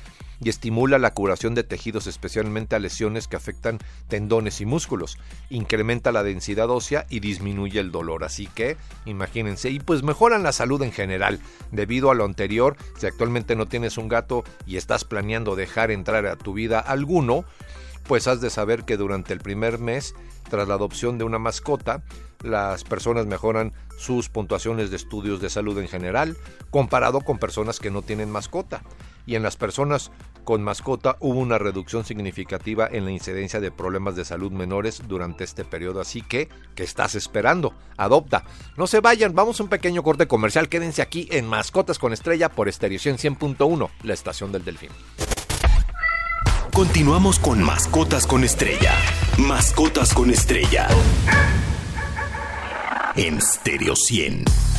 y 0.45 0.51
estimula 0.51 0.99
la 0.99 1.15
curación 1.15 1.55
de 1.55 1.65
tejidos, 1.65 2.07
especialmente 2.07 2.77
a 2.77 2.79
lesiones 2.79 3.27
que 3.29 3.37
afectan 3.37 3.79
tendones 4.09 4.61
y 4.61 4.67
músculos. 4.67 5.19
Incrementa 5.49 6.13
la 6.13 6.23
densidad 6.23 6.69
ósea 6.69 7.07
y 7.09 7.21
disminuye 7.21 7.81
el 7.81 7.91
dolor. 7.91 8.25
Así 8.25 8.47
que, 8.47 8.77
imagínense, 9.07 9.71
y 9.71 9.81
pues 9.81 10.03
mejoran 10.03 10.43
la 10.43 10.53
salud 10.53 10.83
en 10.83 10.93
general. 10.93 11.41
Debido 11.73 12.11
a 12.11 12.15
lo 12.15 12.27
anterior, 12.27 12.77
si 12.99 13.07
actualmente 13.07 13.57
no 13.57 13.67
tienes 13.67 13.97
un 13.97 14.09
gato 14.09 14.45
y 14.67 14.77
estás 14.77 15.05
planeando 15.05 15.57
dejar 15.57 15.91
entrar 15.91 16.27
a 16.27 16.37
tu 16.37 16.53
vida 16.53 16.79
alguno, 16.79 17.47
pues 18.07 18.29
has 18.29 18.43
de 18.43 18.51
saber 18.51 18.85
que 18.85 18.99
durante 18.99 19.33
el 19.33 19.41
primer 19.41 19.79
mes, 19.79 20.15
tras 20.51 20.69
la 20.69 20.75
adopción 20.75 21.17
de 21.17 21.25
una 21.25 21.39
mascota, 21.39 22.03
las 22.43 22.85
personas 22.85 23.25
mejoran 23.25 23.73
sus 23.97 24.29
puntuaciones 24.29 24.91
de 24.91 24.97
estudios 24.97 25.41
de 25.41 25.49
salud 25.49 25.79
en 25.79 25.89
general, 25.89 26.37
comparado 26.71 27.23
con 27.23 27.39
personas 27.39 27.81
que 27.81 27.91
no 27.91 28.03
tienen 28.03 28.31
mascota 28.31 28.83
y 29.27 29.37
en 29.37 29.43
las 29.43 29.57
personas 29.57 30.11
con 30.45 30.63
mascota 30.63 31.17
hubo 31.21 31.41
una 31.41 31.59
reducción 31.59 32.05
significativa 32.05 32.89
en 32.91 33.05
la 33.05 33.11
incidencia 33.11 33.61
de 33.61 33.71
problemas 33.71 34.15
de 34.17 34.25
salud 34.25 34.53
menores 34.53 35.03
durante 35.09 35.45
este 35.45 35.65
periodo. 35.65 36.01
Así 36.01 36.23
que, 36.23 36.49
¿qué 36.75 36.85
estás 36.85 37.15
esperando? 37.15 37.75
Adopta. 37.97 38.45
No 38.77 38.87
se 38.87 39.01
vayan, 39.01 39.35
vamos 39.35 39.59
a 39.59 39.65
un 39.65 39.69
pequeño 39.69 40.03
corte 40.03 40.29
comercial. 40.29 40.69
Quédense 40.69 41.03
aquí 41.03 41.29
en 41.31 41.47
Mascotas 41.47 41.99
con 41.99 42.13
Estrella 42.13 42.49
por 42.49 42.69
Estéreo 42.69 42.99
100.1, 42.99 43.91
la 44.03 44.15
estación 44.15 44.53
del 44.53 44.65
Delfín. 44.65 44.91
Continuamos 46.73 47.39
con 47.39 47.63
Mascotas 47.63 48.27
con 48.27 48.43
Estrella. 48.43 48.93
Mascotas 49.39 50.13
con 50.13 50.31
Estrella. 50.31 50.89
En 53.15 53.41
Stereo 53.41 53.95
100. 53.95 54.74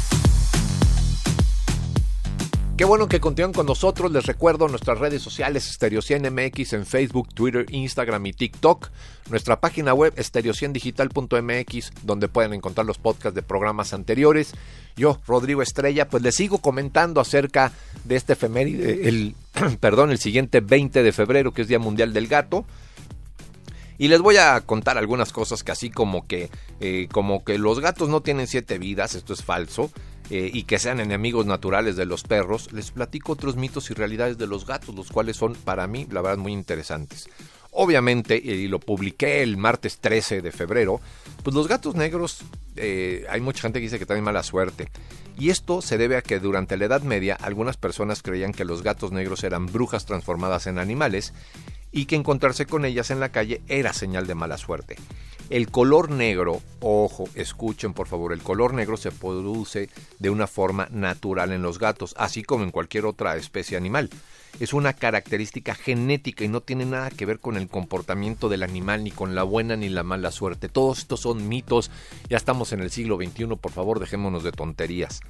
Qué 2.78 2.84
bueno 2.84 3.08
que 3.08 3.22
continúan 3.22 3.54
con 3.54 3.68
nosotros. 3.68 4.12
Les 4.12 4.26
recuerdo 4.26 4.68
nuestras 4.68 5.00
redes 5.00 5.22
sociales 5.22 5.64
Stereo 5.64 6.02
MX 6.02 6.74
en 6.74 6.86
Facebook, 6.86 7.34
Twitter, 7.34 7.66
Instagram 7.70 8.26
y 8.26 8.34
TikTok. 8.34 8.90
Nuestra 9.30 9.62
página 9.62 9.94
web 9.94 10.14
stereo100digital.mx 10.14 11.92
donde 12.04 12.28
pueden 12.28 12.54
encontrar 12.54 12.86
los 12.86 12.98
podcasts 12.98 13.34
de 13.34 13.44
programas 13.44 13.94
anteriores. 13.94 14.52
Yo, 14.98 15.22
Rodrigo 15.26 15.62
Estrella, 15.62 16.10
pues 16.10 16.22
les 16.22 16.36
sigo 16.36 16.58
comentando 16.58 17.22
acerca 17.22 17.72
de 18.04 18.18
este 18.18 18.34
efeméride, 18.34 19.08
el, 19.08 19.36
perdón, 19.80 20.12
el 20.12 20.20
siguiente 20.20 20.60
20 20.60 21.02
de 21.02 21.14
febrero 21.14 21.54
que 21.54 21.62
es 21.62 21.70
Día 21.70 21.80
Mundial 21.80 22.12
del 22.12 22.28
Gato. 22.28 22.66
Y 23.98 24.10
les 24.10 24.20
voy 24.20 24.36
a 24.36 24.60
contar 24.60 24.98
algunas 24.98 25.32
cosas 25.32 25.64
que 25.64 25.72
así 25.72 25.90
como 25.90 26.28
que, 26.28 26.50
eh, 26.82 27.08
como 27.10 27.46
que 27.46 27.58
los 27.58 27.80
gatos 27.80 28.10
no 28.10 28.20
tienen 28.20 28.48
siete 28.48 28.78
vidas, 28.80 29.16
esto 29.16 29.32
es 29.32 29.46
falso. 29.46 29.92
Eh, 30.32 30.50
y 30.52 30.64
que 30.64 30.80
sean 30.80 31.00
enemigos 31.00 31.46
naturales 31.46 31.96
de 31.96 32.08
los 32.08 32.24
perros, 32.24 32.72
les 32.74 32.90
platico 32.92 33.34
otros 33.34 33.56
mitos 33.56 33.92
y 33.92 33.94
realidades 33.94 34.38
de 34.40 34.48
los 34.48 34.66
gatos, 34.66 34.96
los 34.96 35.12
cuales 35.12 35.38
son 35.38 35.54
para 35.54 35.86
mí, 35.86 36.08
la 36.10 36.22
verdad, 36.22 36.38
muy 36.38 36.52
interesantes. 36.52 37.30
Obviamente, 37.78 38.38
y 38.38 38.68
lo 38.68 38.80
publiqué 38.80 39.44
el 39.44 39.58
martes 39.58 40.00
13 40.00 40.42
de 40.42 40.52
febrero, 40.52 41.00
pues 41.44 41.54
los 41.54 41.68
gatos 41.68 41.94
negros, 41.94 42.40
eh, 42.76 43.26
hay 43.30 43.42
mucha 43.42 43.62
gente 43.62 43.80
que 43.80 43.84
dice 43.84 44.00
que 44.00 44.06
tienen 44.06 44.24
mala 44.24 44.44
suerte. 44.44 44.90
Y 45.38 45.50
esto 45.50 45.82
se 45.82 45.98
debe 45.98 46.16
a 46.16 46.22
que 46.22 46.40
durante 46.40 46.78
la 46.78 46.86
Edad 46.86 47.02
Media 47.02 47.36
algunas 47.36 47.76
personas 47.76 48.24
creían 48.24 48.54
que 48.54 48.66
los 48.66 48.82
gatos 48.82 49.12
negros 49.12 49.44
eran 49.44 49.66
brujas 49.66 50.06
transformadas 50.06 50.68
en 50.68 50.80
animales 50.80 51.34
y 51.96 52.06
que 52.06 52.18
encontrarse 52.18 52.66
con 52.66 52.84
ellas 52.84 53.10
en 53.10 53.22
la 53.22 53.30
calle 53.30 53.62
era 53.70 53.94
señal 53.94 54.28
de 54.28 54.36
mala 54.36 54.58
suerte. 54.58 54.98
El 55.50 55.72
color 55.72 56.12
negro, 56.12 56.62
ojo, 56.82 57.30
escuchen 57.36 57.94
por 57.94 58.08
favor, 58.08 58.34
el 58.34 58.42
color 58.42 58.74
negro 58.74 58.98
se 58.98 59.12
produce 59.12 59.90
de 60.20 60.30
una 60.30 60.46
forma 60.46 60.90
natural 60.92 61.54
en 61.54 61.62
los 61.62 61.80
gatos, 61.80 62.14
así 62.18 62.44
como 62.44 62.66
en 62.66 62.72
cualquier 62.72 63.06
otra 63.06 63.38
especie 63.38 63.78
animal. 63.78 64.10
Es 64.60 64.74
una 64.74 64.92
característica 64.92 65.74
genética 65.74 66.44
y 66.44 66.50
no 66.50 66.60
tiene 66.60 66.86
nada 66.86 67.12
que 67.12 67.26
ver 67.26 67.40
con 67.40 67.56
el 67.56 67.70
comportamiento 67.70 68.50
del 68.50 68.64
animal, 68.64 69.06
ni 69.06 69.12
con 69.12 69.34
la 69.34 69.44
buena 69.44 69.78
ni 69.78 69.88
la 69.88 70.04
mala 70.04 70.32
suerte. 70.32 70.68
Todos 70.68 71.00
estos 71.00 71.22
son 71.22 71.48
mitos. 71.48 71.92
Ya 72.30 72.38
estamos 72.38 72.74
en 72.74 72.82
el 72.82 72.92
siglo 72.92 73.18
XXI, 73.18 73.56
por 73.56 73.72
favor, 73.72 74.00
dejémonos 74.00 74.44
de 74.44 74.52
tonterías. 74.52 75.22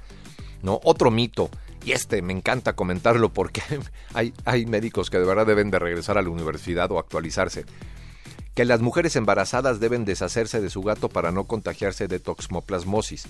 Otro 0.82 1.10
mito, 1.10 1.50
y 1.84 1.92
este 1.92 2.20
me 2.22 2.32
encanta 2.32 2.74
comentarlo 2.74 3.32
porque 3.32 3.62
hay, 4.44 4.66
médicos 4.66 5.10
que 5.10 5.18
de 5.18 5.24
verdad 5.24 5.46
deben 5.46 5.70
de 5.70 5.78
regresar 5.78 6.18
a 6.18 6.22
la 6.22 6.30
universidad 6.30 6.90
o 6.90 6.98
actualizarse 6.98 7.64
que 8.54 8.64
las 8.64 8.80
mujeres 8.80 9.14
embarazadas 9.16 9.80
deben 9.80 10.06
deshacerse 10.06 10.62
de 10.62 10.70
su 10.70 10.82
gato 10.82 11.10
para 11.10 11.30
no 11.30 11.44
contagiarse 11.44 12.08
de 12.08 12.18
toxoplasmosis. 12.18 13.26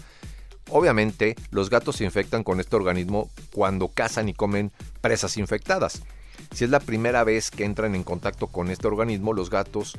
Obviamente, 0.71 1.35
los 1.51 1.69
gatos 1.69 1.97
se 1.97 2.05
infectan 2.05 2.45
con 2.45 2.61
este 2.61 2.77
organismo 2.77 3.29
cuando 3.53 3.89
cazan 3.89 4.29
y 4.29 4.35
comen 4.35 4.71
presas 5.01 5.37
infectadas. 5.37 6.03
Si 6.55 6.63
es 6.63 6.71
la 6.71 6.79
primera 6.79 7.25
vez 7.25 7.51
que 7.51 7.65
entran 7.65 7.97
en 7.97 8.05
contacto 8.05 8.47
con 8.47 8.71
este 8.71 8.87
organismo, 8.87 9.33
los 9.33 9.51
gatos 9.51 9.99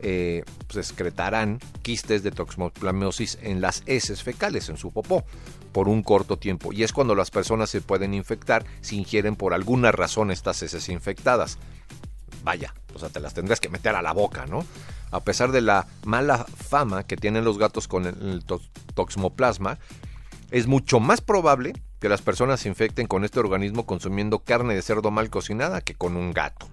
eh, 0.00 0.44
pues, 0.68 0.88
excretarán 0.88 1.58
quistes 1.82 2.22
de 2.22 2.30
toxoplasmosis 2.30 3.38
en 3.42 3.60
las 3.60 3.82
heces 3.86 4.22
fecales, 4.22 4.68
en 4.68 4.76
su 4.76 4.92
popó, 4.92 5.24
por 5.78 5.88
un 5.88 6.02
corto 6.02 6.36
tiempo. 6.36 6.72
Y 6.72 6.82
es 6.82 6.92
cuando 6.92 7.14
las 7.14 7.30
personas 7.30 7.70
se 7.70 7.80
pueden 7.80 8.12
infectar 8.12 8.64
si 8.80 8.98
ingieren 8.98 9.36
por 9.36 9.54
alguna 9.54 9.92
razón 9.92 10.32
estas 10.32 10.60
heces 10.60 10.88
infectadas 10.88 11.56
vaya, 12.42 12.74
o 12.96 12.98
sea, 12.98 13.10
te 13.10 13.20
las 13.20 13.32
tendrías 13.32 13.60
que 13.60 13.68
meter 13.68 13.94
a 13.94 14.02
la 14.02 14.12
boca, 14.12 14.44
¿no? 14.46 14.66
A 15.12 15.20
pesar 15.20 15.52
de 15.52 15.60
la 15.60 15.86
mala 16.02 16.44
fama 16.46 17.04
que 17.04 17.16
tienen 17.16 17.44
los 17.44 17.58
gatos 17.58 17.86
con 17.86 18.06
el, 18.06 18.44
toxoplasma, 18.96 19.78
es 20.50 20.66
mucho 20.66 20.98
más 20.98 21.20
probable 21.20 21.74
que 22.00 22.08
las 22.08 22.22
personas 22.22 22.58
se 22.58 22.68
infecten 22.68 23.06
con 23.06 23.24
este 23.24 23.38
organismo 23.38 23.86
consumiendo 23.86 24.40
carne 24.40 24.74
de 24.74 24.82
cerdo 24.82 25.12
mal 25.12 25.30
cocinada 25.30 25.80
que 25.80 25.94
con 25.94 26.16
un 26.16 26.32
gato. 26.32 26.66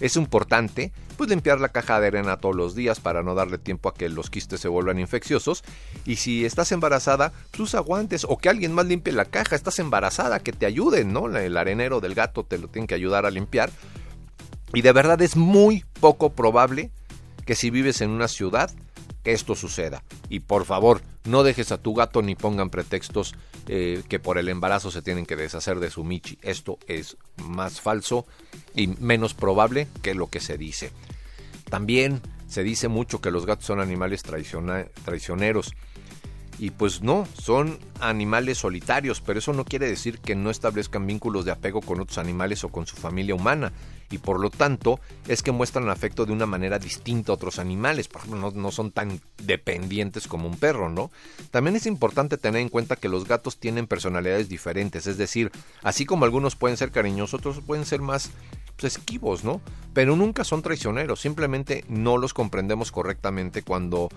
Es 0.00 0.16
importante 0.16 0.92
pues 1.16 1.30
limpiar 1.30 1.60
la 1.60 1.70
caja 1.70 1.98
de 2.00 2.08
arena 2.08 2.36
todos 2.36 2.54
los 2.54 2.74
días 2.74 3.00
para 3.00 3.22
no 3.22 3.34
darle 3.34 3.58
tiempo 3.58 3.88
a 3.88 3.94
que 3.94 4.08
los 4.08 4.28
quistes 4.28 4.60
se 4.60 4.68
vuelvan 4.68 4.98
infecciosos. 4.98 5.64
Y 6.04 6.16
si 6.16 6.44
estás 6.44 6.72
embarazada, 6.72 7.32
pues 7.50 7.60
usa 7.60 7.80
guantes 7.80 8.26
o 8.28 8.36
que 8.36 8.48
alguien 8.48 8.72
más 8.72 8.86
limpie 8.86 9.12
la 9.12 9.24
caja. 9.24 9.56
Estás 9.56 9.78
embarazada, 9.78 10.40
que 10.40 10.52
te 10.52 10.66
ayuden, 10.66 11.12
¿no? 11.12 11.34
El 11.34 11.56
arenero 11.56 12.00
del 12.00 12.14
gato 12.14 12.44
te 12.44 12.58
lo 12.58 12.68
tiene 12.68 12.86
que 12.86 12.94
ayudar 12.94 13.24
a 13.24 13.30
limpiar. 13.30 13.70
Y 14.74 14.82
de 14.82 14.92
verdad 14.92 15.20
es 15.22 15.36
muy 15.36 15.84
poco 16.00 16.32
probable 16.32 16.90
que 17.46 17.54
si 17.54 17.70
vives 17.70 18.00
en 18.00 18.10
una 18.10 18.28
ciudad 18.28 18.70
que 19.26 19.32
esto 19.32 19.56
suceda. 19.56 20.04
Y 20.28 20.38
por 20.38 20.64
favor, 20.66 21.02
no 21.24 21.42
dejes 21.42 21.72
a 21.72 21.78
tu 21.78 21.94
gato 21.94 22.22
ni 22.22 22.36
pongan 22.36 22.70
pretextos 22.70 23.34
eh, 23.66 24.04
que 24.08 24.20
por 24.20 24.38
el 24.38 24.48
embarazo 24.48 24.92
se 24.92 25.02
tienen 25.02 25.26
que 25.26 25.34
deshacer 25.34 25.80
de 25.80 25.90
su 25.90 26.04
Michi. 26.04 26.38
Esto 26.42 26.78
es 26.86 27.16
más 27.44 27.80
falso 27.80 28.24
y 28.76 28.86
menos 28.86 29.34
probable 29.34 29.88
que 30.00 30.14
lo 30.14 30.28
que 30.28 30.38
se 30.38 30.56
dice. 30.56 30.92
También 31.68 32.20
se 32.46 32.62
dice 32.62 32.86
mucho 32.86 33.20
que 33.20 33.32
los 33.32 33.46
gatos 33.46 33.66
son 33.66 33.80
animales 33.80 34.22
traicioneros. 34.22 35.74
Y 36.58 36.70
pues 36.70 37.02
no, 37.02 37.28
son 37.38 37.78
animales 38.00 38.58
solitarios, 38.58 39.20
pero 39.20 39.38
eso 39.38 39.52
no 39.52 39.64
quiere 39.64 39.88
decir 39.88 40.18
que 40.20 40.34
no 40.34 40.50
establezcan 40.50 41.06
vínculos 41.06 41.44
de 41.44 41.50
apego 41.50 41.82
con 41.82 42.00
otros 42.00 42.16
animales 42.16 42.64
o 42.64 42.70
con 42.70 42.86
su 42.86 42.96
familia 42.96 43.34
humana. 43.34 43.72
Y 44.10 44.18
por 44.18 44.40
lo 44.40 44.50
tanto 44.50 45.00
es 45.26 45.42
que 45.42 45.52
muestran 45.52 45.88
afecto 45.90 46.24
de 46.24 46.32
una 46.32 46.46
manera 46.46 46.78
distinta 46.78 47.32
a 47.32 47.34
otros 47.34 47.58
animales. 47.58 48.08
Por 48.08 48.22
ejemplo, 48.22 48.52
no, 48.54 48.70
son 48.70 48.90
tan 48.90 49.20
dependientes 49.42 50.28
como 50.28 50.48
un 50.48 50.56
perro, 50.56 50.88
¿no? 50.88 51.10
También 51.50 51.76
es 51.76 51.86
importante 51.86 52.38
tener 52.38 52.62
en 52.62 52.68
cuenta 52.68 52.96
que 52.96 53.08
los 53.08 53.26
gatos 53.26 53.58
tienen 53.58 53.86
personalidades 53.86 54.48
diferentes. 54.48 55.06
Es 55.06 55.18
decir, 55.18 55.50
así 55.82 56.06
como 56.06 56.24
algunos 56.24 56.56
pueden 56.56 56.76
ser 56.76 56.90
cariñosos, 56.90 57.34
otros 57.34 57.60
pueden 57.60 57.84
ser 57.84 58.00
más 58.00 58.30
pues, 58.76 58.96
esquivos, 58.96 59.44
¿no? 59.44 59.60
Pero 59.92 60.16
nunca 60.16 60.44
son 60.44 60.62
traicioneros. 60.62 61.20
Simplemente 61.20 61.84
no 61.88 62.16
los 62.16 62.32
comprendemos 62.32 62.92
correctamente 62.92 63.62
cuando 63.62 64.08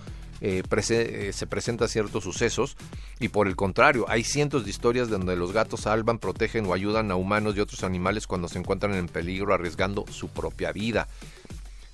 eh, 0.41 0.63
eh, 0.71 1.31
se 1.33 1.47
presentan 1.47 1.89
ciertos 1.89 2.23
sucesos 2.23 2.77
y 3.19 3.29
por 3.29 3.47
el 3.47 3.55
contrario, 3.55 4.05
hay 4.07 4.23
cientos 4.23 4.63
de 4.63 4.69
historias 4.69 5.09
donde 5.09 5.35
los 5.35 5.51
gatos 5.51 5.81
salvan, 5.81 6.19
protegen 6.19 6.65
o 6.65 6.73
ayudan 6.73 7.11
a 7.11 7.15
humanos 7.15 7.55
y 7.55 7.59
otros 7.59 7.83
animales 7.83 8.27
cuando 8.27 8.47
se 8.47 8.59
encuentran 8.59 8.93
en 8.93 9.07
peligro 9.07 9.53
arriesgando 9.53 10.05
su 10.09 10.29
propia 10.29 10.71
vida. 10.71 11.07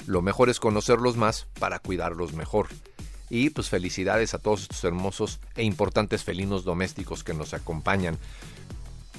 Lo 0.05 0.21
mejor 0.21 0.49
es 0.49 0.59
conocerlos 0.59 1.17
más 1.17 1.47
para 1.59 1.79
cuidarlos 1.79 2.33
mejor. 2.33 2.67
Y 3.29 3.49
pues 3.49 3.69
felicidades 3.69 4.35
a 4.35 4.39
todos 4.39 4.63
estos 4.63 4.83
hermosos 4.83 5.39
e 5.55 5.63
importantes 5.63 6.23
felinos 6.23 6.63
domésticos 6.63 7.23
que 7.23 7.33
nos 7.33 7.55
acompañan. 7.55 8.19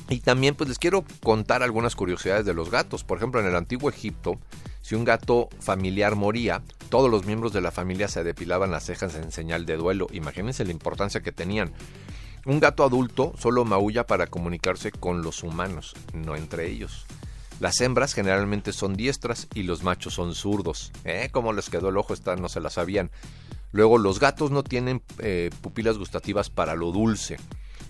Y 0.09 0.21
también 0.21 0.55
pues 0.55 0.69
les 0.69 0.79
quiero 0.79 1.05
contar 1.23 1.65
algunas 1.65 1.97
curiosidades 1.97 2.47
de 2.47 2.55
los 2.55 2.71
gatos. 2.71 3.03
Por 3.03 3.19
ejemplo, 3.19 3.41
en 3.41 3.47
el 3.47 3.57
antiguo 3.57 3.91
Egipto, 3.91 4.39
si 4.87 4.95
un 4.95 5.03
gato 5.03 5.49
familiar 5.59 6.15
moría, 6.15 6.63
todos 6.91 7.11
los 7.11 7.27
miembros 7.27 7.53
de 7.53 7.61
la 7.61 7.73
familia 7.73 8.07
se 8.07 8.23
depilaban 8.23 8.71
las 8.71 8.85
cejas 8.85 9.17
en 9.17 9.33
señal 9.33 9.67
de 9.67 9.77
duelo. 9.77 10.07
Imagínense 10.13 10.65
la 10.65 10.71
importancia 10.71 11.23
que 11.23 11.33
tenían. 11.33 11.73
Un 12.45 12.61
gato 12.61 12.85
adulto 12.85 13.33
solo 13.37 13.65
maulla 13.65 14.07
para 14.07 14.29
comunicarse 14.29 14.93
con 14.93 15.23
los 15.23 15.43
humanos, 15.43 15.97
no 16.15 16.37
entre 16.37 16.71
ellos. 16.71 17.05
Las 17.59 17.81
hembras 17.81 18.15
generalmente 18.15 18.73
son 18.73 18.95
diestras 18.95 19.49
y 19.55 19.65
los 19.65 19.83
machos 19.83 20.15
son 20.15 20.37
zurdos. 20.37 20.93
¿Eh? 21.03 21.31
¿Cómo 21.33 21.53
les 21.53 21.69
quedó 21.69 21.89
el 21.89 21.97
ojo? 21.97 22.15
Esta 22.15 22.37
no 22.37 22.49
se 22.49 22.61
la 22.61 22.71
sabían. 22.71 23.11
Luego, 23.73 23.99
los 23.99 24.21
gatos 24.21 24.53
no 24.53 24.63
tienen 24.63 25.03
eh, 25.19 25.51
pupilas 25.63 25.99
gustativas 25.99 26.49
para 26.49 26.77
lo 26.77 26.93
dulce. 26.93 27.39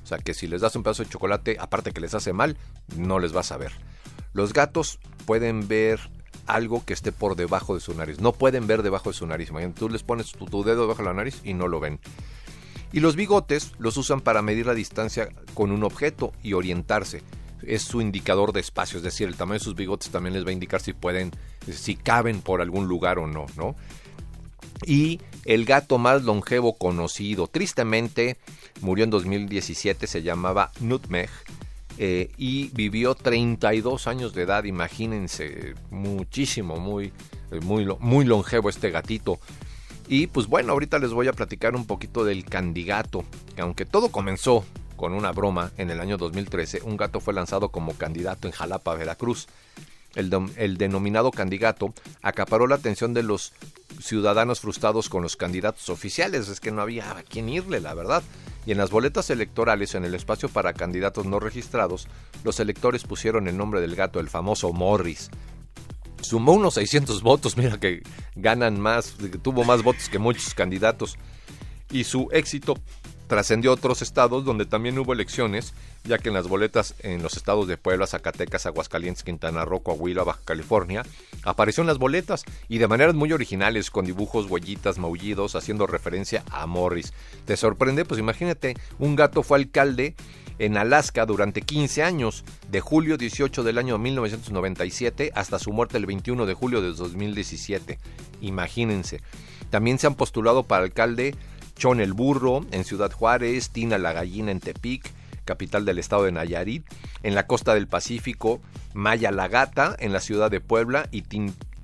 O 0.03 0.07
sea 0.07 0.17
que 0.17 0.33
si 0.33 0.47
les 0.47 0.63
das 0.63 0.75
un 0.77 0.83
pedazo 0.83 1.03
de 1.03 1.11
chocolate, 1.11 1.59
aparte 1.61 1.93
que 1.93 2.01
les 2.01 2.15
hace 2.15 2.33
mal, 2.33 2.57
no 2.97 3.19
les 3.19 3.35
vas 3.35 3.53
a 3.53 3.59
ver. 3.59 3.73
Los 4.33 4.55
gatos 4.55 4.99
pueden 5.27 5.69
ver 5.69 6.16
algo 6.47 6.85
que 6.85 6.93
esté 6.93 7.13
por 7.13 7.37
debajo 7.37 7.75
de 7.75 7.81
su 7.81 7.95
nariz. 7.95 8.21
No 8.21 8.33
pueden 8.33 8.67
ver 8.67 8.83
debajo 8.83 9.11
de 9.11 9.17
su 9.17 9.27
nariz. 9.27 9.51
Imagínate, 9.51 9.79
tú 9.79 9.89
les 9.89 10.03
pones 10.03 10.33
tu, 10.33 10.65
dedo 10.65 10.83
debajo 10.83 11.03
de 11.03 11.09
la 11.09 11.15
nariz 11.15 11.41
y 11.45 11.55
no 11.55 11.69
lo 11.69 11.81
ven. 11.81 12.01
Y 12.93 13.01
los 13.01 13.17
bigotes 13.17 13.73
los 13.79 13.97
usan 13.97 14.21
para 14.21 14.43
medir 14.43 14.67
la 14.67 14.75
distancia 14.75 15.29
con 15.55 15.73
un 15.73 15.85
objeto 15.85 16.33
y 16.43 16.53
orientarse. 16.53 17.23
Es 17.63 17.83
su 17.83 18.01
indicador 18.01 18.53
de 18.53 18.61
espacio, 18.61 18.99
es 18.99 19.03
decir, 19.03 19.27
el 19.27 19.37
tamaño 19.37 19.59
de 19.59 19.65
sus 19.65 19.75
bigotes 19.75 20.11
también 20.11 20.35
les 20.35 20.45
va 20.45 20.51
a 20.51 20.53
indicar 20.53 20.81
si 20.81 20.93
pueden, 20.93 21.33
si 21.71 21.97
caben 21.97 22.41
por 22.41 22.61
algún 22.61 22.87
lugar 22.87 23.19
o 23.19 23.27
no, 23.27 23.47
¿no? 23.57 23.75
Y 24.85 25.21
el 25.47 25.65
gato 25.65 25.99
más 25.99 26.23
longevo 26.23 26.77
conocido, 26.77 27.49
tristemente, 27.49 28.37
murió 28.83 29.05
en 29.05 29.11
2017, 29.11 30.07
se 30.07 30.23
llamaba 30.23 30.71
Nutmeg 30.81 31.31
eh, 31.99 32.31
y 32.37 32.69
vivió 32.75 33.15
32 33.15 34.07
años 34.07 34.35
de 34.35 34.43
edad, 34.43 34.65
imagínense, 34.65 35.75
muchísimo, 35.91 36.77
muy, 36.77 37.13
eh, 37.51 37.61
muy, 37.63 37.87
muy 38.01 38.25
longevo 38.25 38.69
este 38.69 38.91
gatito. 38.91 39.39
Y 40.09 40.27
pues 40.29 40.47
bueno, 40.47 40.73
ahorita 40.73 40.99
les 40.99 41.13
voy 41.13 41.29
a 41.29 41.33
platicar 41.33 41.75
un 41.75 41.87
poquito 41.87 42.25
del 42.25 42.45
candidato, 42.45 43.25
que 43.55 43.63
aunque 43.63 43.85
todo 43.85 44.11
comenzó 44.11 44.65
con 44.97 45.13
una 45.13 45.33
broma 45.33 45.73
en 45.77 45.91
el 45.91 46.01
año 46.01 46.17
2013, 46.17 46.83
un 46.85 46.97
gato 46.97 47.21
fue 47.21 47.35
lanzado 47.35 47.71
como 47.71 47.95
candidato 47.95 48.47
en 48.47 48.53
Jalapa, 48.53 48.95
Veracruz. 48.95 49.49
El, 50.17 50.79
denominado 50.79 51.31
candidato 51.31 51.95
acaparó 52.23 52.67
la 52.67 52.75
atención 52.75 53.15
de 53.15 53.23
los 53.23 53.53
ciudadanos 54.01 54.61
frustrados 54.61 55.09
con 55.09 55.23
los 55.23 55.37
candidatos 55.37 55.89
oficiales. 55.91 56.49
Es 56.49 56.59
que 56.59 56.73
no 56.73 56.83
había 56.83 57.11
a 57.13 57.23
quién 57.23 57.49
irle, 57.49 57.81
la 57.81 57.95
verdad 57.95 58.25
y 58.67 58.73
en 58.73 58.79
las 58.79 58.91
boletas 58.91 59.31
electorales 59.31 59.95
en 59.95 60.05
el 60.05 60.15
espacio 60.15 60.49
para 60.49 60.73
candidatos 60.73 61.25
no 61.25 61.39
registrados, 61.39 62.09
los 62.43 62.59
electores 62.59 63.05
pusieron 63.05 63.47
el 63.47 63.57
nombre 63.57 63.81
del 63.81 63.95
gato, 63.95 64.19
el 64.19 64.29
famoso 64.29 64.73
Morris. 64.73 65.31
Sumó 66.21 66.53
unos 66.53 66.75
600 66.75 67.23
votos, 67.23 67.57
mira 67.57 67.79
que 67.79 68.03
ganan 68.35 68.81
más, 68.81 69.15
tuvo 69.43 69.63
más 69.63 69.85
votos 69.85 70.09
que 70.09 70.19
muchos 70.19 70.53
candidatos. 70.55 71.17
Y 71.93 72.03
su 72.03 72.29
éxito 72.33 72.75
trascendió 73.27 73.71
a 73.71 73.75
otros 73.75 74.03
estados 74.03 74.45
donde 74.45 74.67
también 74.67 74.99
hubo 74.99 75.13
elecciones, 75.13 75.75
ya 76.05 76.19
que 76.19 76.29
en 76.29 76.35
las 76.35 76.49
boletas 76.49 76.95
en 77.01 77.23
los 77.23 77.37
estados 77.37 77.67
de 77.69 77.77
Puebla, 77.77 78.07
Zacatecas, 78.07 78.67
Aguascalientes, 78.67 79.25
Quintana 79.25 79.65
Roo, 79.65 79.81
Coahuila, 79.81 80.25
Baja 80.25 80.41
California, 80.45 81.05
aparecieron 81.43 81.87
las 81.87 81.99
boletas 81.99 82.45
y 82.69 82.79
de 82.79 82.89
maneras 82.89 83.15
muy 83.15 83.33
originales, 83.33 83.91
con 83.91 84.07
dibujos, 84.07 84.51
huellitas, 84.51 84.99
maullidos, 84.99 85.57
haciendo 85.57 85.87
referencia 85.87 86.45
a 86.51 86.67
Morris. 86.67 87.13
¿Te 87.45 87.57
sorprende? 87.57 88.05
Pues 88.05 88.21
imagínate, 88.21 88.77
un 88.99 89.17
gato 89.17 89.43
fue 89.43 89.59
alcalde 89.59 90.15
en 90.59 90.77
Alaska 90.77 91.27
durante 91.27 91.63
15 91.63 92.03
años, 92.03 92.45
de 92.71 92.81
julio 92.81 93.17
18 93.19 93.63
del 93.63 93.79
año 93.79 93.99
1997 93.99 95.33
hasta 95.35 95.59
su 95.59 95.73
muerte 95.73 95.99
el 95.99 96.07
21 96.07 96.47
de 96.47 96.55
julio 96.55 96.81
de 96.81 96.93
2017. 96.93 97.99
Imagínense. 98.41 99.21
También 99.71 99.99
se 99.99 100.07
han 100.07 100.15
postulado 100.15 100.63
para 100.63 100.85
alcalde 100.85 101.35
Chon 101.77 102.01
el 102.01 102.13
Burro 102.13 102.67
en 102.73 102.85
Ciudad 102.85 103.13
Juárez, 103.13 103.71
Tina 103.71 103.99
la 103.99 104.13
Gallina 104.13 104.51
en 104.51 104.61
Tepic, 104.61 105.13
capital 105.45 105.85
del 105.85 105.99
estado 105.99 106.25
de 106.25 106.33
Nayarit, 106.33 106.85
en 107.23 107.35
la 107.35 107.47
costa 107.47 107.75
del 107.75 107.87
Pacífico, 107.87 108.61
Maya 108.95 109.31
la 109.31 109.49
Gata 109.49 109.95
en 109.99 110.13
la 110.13 110.21
ciudad 110.21 110.51
de 110.51 110.61
Puebla 110.61 111.09
y 111.13 111.25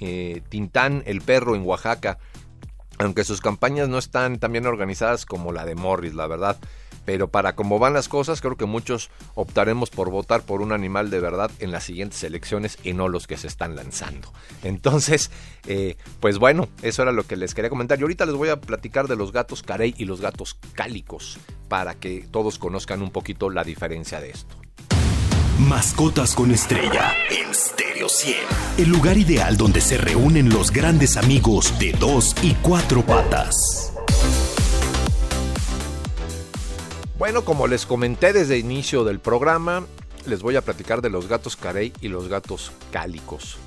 eh, 0.01 0.43
Tintán 0.49 1.03
el 1.07 1.21
Perro 1.21 1.55
en 1.55 1.65
Oaxaca. 1.65 2.19
Aunque 2.99 3.25
sus 3.25 3.41
campañas 3.41 3.89
no 3.89 3.99
están 3.99 4.39
tan 4.39 4.53
bien 4.53 4.67
organizadas 4.67 5.27
como 5.27 5.53
la 5.53 5.65
de 5.65 5.75
Morris, 5.75 6.15
la 6.15 6.27
verdad 6.27 6.59
pero 7.05 7.29
para 7.29 7.55
cómo 7.55 7.79
van 7.79 7.95
las 7.95 8.09
cosas, 8.09 8.41
creo 8.41 8.57
que 8.57 8.65
muchos 8.65 9.11
optaremos 9.35 9.91
por 9.91 10.11
votar 10.11 10.43
por 10.43 10.63
un 10.63 10.73
animal 10.73 11.11
de 11.11 11.21
verdad 11.21 11.51
en 11.59 11.73
las 11.73 11.85
siguientes 11.85 12.23
elecciones 12.25 12.79
y 12.83 12.93
no 12.93 13.09
los 13.09 13.27
que 13.27 13.37
se 13.37 13.47
están 13.47 13.77
lanzando. 13.77 14.33
Entonces, 14.63 15.31
eh, 15.67 15.97
pues 16.21 16.39
bueno, 16.39 16.69
eso 16.83 17.03
era 17.03 17.13
lo 17.13 17.25
que 17.25 17.37
les 17.37 17.55
quería 17.55 17.71
comentar. 17.71 17.99
Y 17.99 18.03
ahorita 18.03 18.27
les 18.27 18.35
voy 18.35 18.49
a 18.49 18.61
platicar 18.61 19.09
de 19.09 19.17
los 19.17 19.33
gatos 19.33 19.63
carey 19.63 19.95
y 19.97 20.05
los 20.05 20.21
gatos 20.21 20.59
cálicos 20.75 21.39
para 21.69 21.95
que 21.95 22.27
todos 22.31 22.59
conozcan 22.59 23.03
un 23.03 23.11
poquito 23.11 23.51
la 23.51 23.65
diferencia 23.65 24.21
de 24.21 24.31
esto. 24.31 24.57
Mascotas 25.59 26.35
con 26.35 26.51
estrella 26.51 27.13
en 27.31 27.55
Stereo 27.55 28.09
100. 28.09 28.37
El 28.79 28.89
lugar 28.89 29.17
ideal 29.17 29.57
donde 29.57 29.81
se 29.81 29.97
reúnen 29.97 30.49
los 30.49 30.71
grandes 30.71 31.17
amigos 31.17 31.79
de 31.79 31.93
dos 31.93 32.35
y 32.43 32.55
cuatro 32.55 33.03
patas. 33.03 33.93
Bueno, 37.23 37.45
como 37.45 37.69
les 37.69 37.87
comenté 37.87 38.33
desde 38.33 38.57
el 38.57 38.65
inicio 38.65 39.05
del 39.05 39.21
programa, 39.21 39.87
les 40.27 40.43
voy 40.43 40.57
a 40.57 40.61
platicar 40.61 41.03
de 41.03 41.09
los 41.09 41.29
gatos 41.29 41.55
carey 41.55 41.93
y 42.01 42.09
los 42.09 42.27
gatos 42.27 42.73
cálicos. 42.91 43.59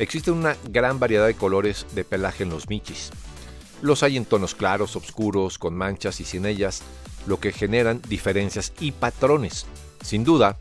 Existe 0.00 0.32
una 0.32 0.56
gran 0.68 0.98
variedad 0.98 1.28
de 1.28 1.36
colores 1.36 1.86
de 1.94 2.02
pelaje 2.02 2.42
en 2.42 2.50
los 2.50 2.68
michis. 2.68 3.10
Los 3.82 4.02
hay 4.02 4.16
en 4.16 4.24
tonos 4.24 4.56
claros, 4.56 4.96
oscuros, 4.96 5.58
con 5.58 5.76
manchas 5.76 6.18
y 6.18 6.24
sin 6.24 6.44
ellas, 6.44 6.82
lo 7.28 7.38
que 7.38 7.52
generan 7.52 8.02
diferencias 8.08 8.72
y 8.80 8.90
patrones. 8.90 9.66
Sin 10.02 10.24
duda, 10.24 10.58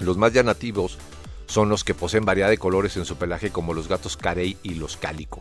los 0.00 0.16
más 0.16 0.32
llamativos 0.32 0.96
son 1.44 1.68
los 1.68 1.84
que 1.84 1.92
poseen 1.92 2.24
variedad 2.24 2.48
de 2.48 2.56
colores 2.56 2.96
en 2.96 3.04
su 3.04 3.16
pelaje 3.16 3.50
como 3.50 3.74
los 3.74 3.86
gatos 3.86 4.16
carey 4.16 4.56
y 4.62 4.76
los 4.76 4.96
cálico. 4.96 5.40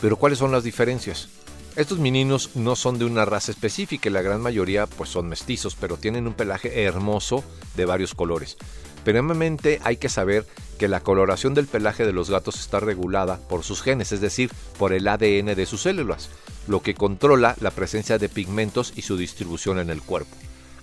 Pero 0.00 0.16
¿cuáles 0.16 0.38
son 0.38 0.50
las 0.50 0.64
diferencias? 0.64 1.28
Estos 1.76 1.98
meninos 1.98 2.54
no 2.54 2.76
son 2.76 3.00
de 3.00 3.04
una 3.04 3.24
raza 3.24 3.50
específica 3.50 4.08
la 4.08 4.22
gran 4.22 4.40
mayoría 4.40 4.86
pues 4.86 5.10
son 5.10 5.28
mestizos, 5.28 5.74
pero 5.74 5.96
tienen 5.96 6.28
un 6.28 6.34
pelaje 6.34 6.84
hermoso 6.84 7.42
de 7.74 7.84
varios 7.84 8.14
colores. 8.14 8.56
Primeramente 9.02 9.80
hay 9.82 9.96
que 9.96 10.08
saber 10.08 10.46
que 10.78 10.86
la 10.86 11.00
coloración 11.00 11.52
del 11.52 11.66
pelaje 11.66 12.06
de 12.06 12.12
los 12.12 12.30
gatos 12.30 12.60
está 12.60 12.78
regulada 12.78 13.40
por 13.48 13.64
sus 13.64 13.82
genes, 13.82 14.12
es 14.12 14.20
decir, 14.20 14.52
por 14.78 14.92
el 14.92 15.08
ADN 15.08 15.56
de 15.56 15.66
sus 15.66 15.82
células, 15.82 16.30
lo 16.68 16.80
que 16.80 16.94
controla 16.94 17.56
la 17.60 17.72
presencia 17.72 18.18
de 18.18 18.28
pigmentos 18.28 18.92
y 18.94 19.02
su 19.02 19.16
distribución 19.16 19.80
en 19.80 19.90
el 19.90 20.00
cuerpo. 20.00 20.36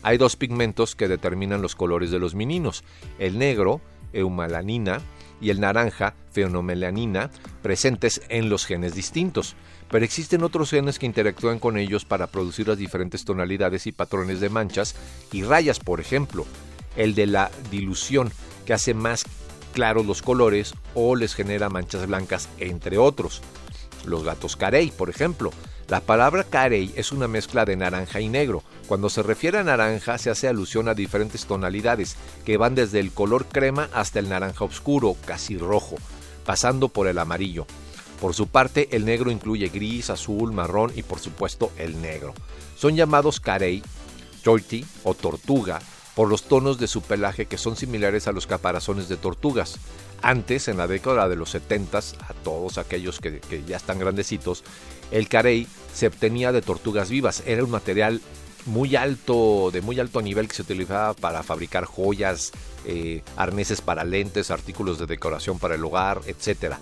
Hay 0.03 0.17
dos 0.17 0.35
pigmentos 0.35 0.95
que 0.95 1.07
determinan 1.07 1.61
los 1.61 1.75
colores 1.75 2.11
de 2.11 2.19
los 2.19 2.35
meninos, 2.35 2.83
el 3.17 3.39
negro, 3.39 3.79
eumalanina, 4.11 5.01
y 5.41 5.49
el 5.49 5.59
naranja, 5.59 6.13
fenomelanina, 6.31 7.31
presentes 7.61 8.21
en 8.29 8.49
los 8.49 8.65
genes 8.65 8.93
distintos. 8.93 9.55
Pero 9.91 10.05
existen 10.05 10.43
otros 10.43 10.71
genes 10.71 10.97
que 10.97 11.05
interactúan 11.05 11.59
con 11.59 11.77
ellos 11.77 12.05
para 12.05 12.27
producir 12.27 12.69
las 12.69 12.77
diferentes 12.77 13.25
tonalidades 13.25 13.85
y 13.87 13.91
patrones 13.91 14.39
de 14.39 14.49
manchas 14.49 14.95
y 15.33 15.43
rayas, 15.43 15.79
por 15.79 15.99
ejemplo. 15.99 16.45
El 16.95 17.13
de 17.13 17.27
la 17.27 17.51
dilución, 17.69 18.31
que 18.65 18.73
hace 18.73 18.93
más 18.93 19.25
claros 19.73 20.05
los 20.05 20.21
colores 20.21 20.73
o 20.95 21.15
les 21.15 21.35
genera 21.35 21.69
manchas 21.69 22.07
blancas, 22.07 22.47
entre 22.57 22.97
otros. 22.97 23.41
Los 24.05 24.23
gatos 24.23 24.55
carey, 24.55 24.91
por 24.91 25.09
ejemplo. 25.09 25.51
La 25.89 25.99
palabra 25.99 26.45
carey 26.45 26.93
es 26.95 27.11
una 27.11 27.27
mezcla 27.27 27.65
de 27.65 27.75
naranja 27.75 28.21
y 28.21 28.29
negro. 28.29 28.63
Cuando 28.87 29.09
se 29.09 29.23
refiere 29.23 29.57
a 29.57 29.63
naranja 29.63 30.17
se 30.17 30.29
hace 30.29 30.47
alusión 30.47 30.87
a 30.87 30.93
diferentes 30.93 31.45
tonalidades, 31.45 32.15
que 32.45 32.55
van 32.55 32.75
desde 32.75 33.01
el 33.01 33.11
color 33.11 33.45
crema 33.45 33.89
hasta 33.93 34.19
el 34.19 34.29
naranja 34.29 34.63
oscuro, 34.63 35.17
casi 35.25 35.57
rojo, 35.57 35.97
pasando 36.45 36.87
por 36.87 37.07
el 37.07 37.19
amarillo. 37.19 37.67
Por 38.21 38.35
su 38.35 38.47
parte, 38.47 38.87
el 38.91 39.03
negro 39.03 39.31
incluye 39.31 39.69
gris, 39.69 40.11
azul, 40.11 40.53
marrón 40.53 40.91
y 40.95 41.01
por 41.01 41.19
supuesto 41.19 41.71
el 41.79 41.99
negro. 42.03 42.35
Son 42.77 42.95
llamados 42.95 43.39
carey, 43.39 43.81
torti 44.43 44.85
o 45.03 45.15
tortuga 45.15 45.79
por 46.15 46.29
los 46.29 46.43
tonos 46.43 46.77
de 46.77 46.87
su 46.87 47.01
pelaje 47.01 47.47
que 47.47 47.57
son 47.57 47.75
similares 47.75 48.27
a 48.27 48.31
los 48.31 48.45
caparazones 48.45 49.09
de 49.09 49.17
tortugas. 49.17 49.79
Antes, 50.21 50.67
en 50.67 50.77
la 50.77 50.85
década 50.85 51.27
de 51.27 51.35
los 51.35 51.49
70, 51.49 51.97
a 51.97 52.33
todos 52.43 52.77
aquellos 52.77 53.19
que, 53.19 53.41
ya 53.67 53.77
están 53.77 53.97
grandecitos, 53.97 54.63
el 55.09 55.27
carey 55.27 55.67
se 55.91 56.05
obtenía 56.05 56.51
de 56.51 56.61
tortugas 56.61 57.09
vivas. 57.09 57.41
Era 57.47 57.63
un 57.63 57.71
material 57.71 58.21
muy 58.67 58.95
alto, 58.95 59.71
de 59.73 59.81
muy 59.81 59.99
alto 59.99 60.21
nivel 60.21 60.47
que 60.47 60.53
se 60.53 60.61
utilizaba 60.61 61.15
para 61.15 61.41
fabricar 61.41 61.85
joyas, 61.85 62.51
eh, 62.85 63.23
arneses 63.35 63.81
para 63.81 64.03
lentes, 64.03 64.51
artículos 64.51 64.99
de 64.99 65.07
decoración 65.07 65.57
para 65.57 65.73
el 65.73 65.83
hogar, 65.83 66.21
etc. 66.27 66.75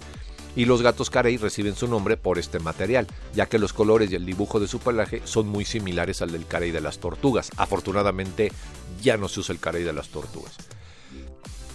Y 0.56 0.66
los 0.66 0.82
gatos 0.82 1.10
carey 1.10 1.38
reciben 1.38 1.76
su 1.76 1.88
nombre 1.88 2.18
por 2.18 2.40
este 2.40 2.60
material, 2.60 3.08
ya 3.34 3.46
que 3.46 3.60
los 3.60 3.74
colores 3.74 4.12
y 4.12 4.16
el 4.16 4.26
dibujo 4.26 4.60
de 4.60 4.68
su 4.68 4.80
pelaje 4.80 5.22
son 5.26 5.48
muy 5.48 5.66
similares 5.66 6.22
al 6.22 6.32
del 6.32 6.48
carey 6.48 6.72
de 6.72 6.82
las 6.82 7.00
tortugas. 7.00 7.52
Afortunadamente 7.58 8.52
ya 9.02 9.18
no 9.18 9.28
se 9.30 9.40
usa 9.40 9.54
el 9.54 9.60
carey 9.60 9.84
de 9.84 9.94
las 9.94 10.10
tortugas. 10.10 10.58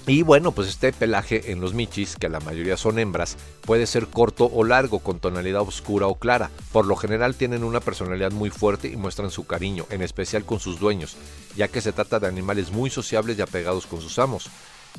Y 0.06 0.20
bueno, 0.20 0.52
pues 0.52 0.68
este 0.68 0.92
pelaje 0.92 1.50
en 1.50 1.62
los 1.62 1.72
michis, 1.72 2.16
que 2.16 2.28
la 2.28 2.40
mayoría 2.40 2.76
son 2.76 2.98
hembras, 2.98 3.38
puede 3.62 3.86
ser 3.86 4.08
corto 4.08 4.50
o 4.52 4.62
largo, 4.62 4.98
con 4.98 5.18
tonalidad 5.18 5.62
oscura 5.62 6.08
o 6.08 6.16
clara. 6.16 6.50
Por 6.72 6.84
lo 6.84 6.94
general 6.94 7.36
tienen 7.36 7.64
una 7.64 7.80
personalidad 7.80 8.30
muy 8.30 8.50
fuerte 8.50 8.88
y 8.88 8.96
muestran 8.96 9.30
su 9.30 9.46
cariño, 9.46 9.86
en 9.88 10.02
especial 10.02 10.44
con 10.44 10.60
sus 10.60 10.78
dueños, 10.78 11.16
ya 11.56 11.68
que 11.68 11.80
se 11.80 11.92
trata 11.92 12.20
de 12.20 12.26
animales 12.26 12.70
muy 12.70 12.90
sociables 12.90 13.38
y 13.38 13.42
apegados 13.42 13.86
con 13.86 14.02
sus 14.02 14.18
amos. 14.18 14.50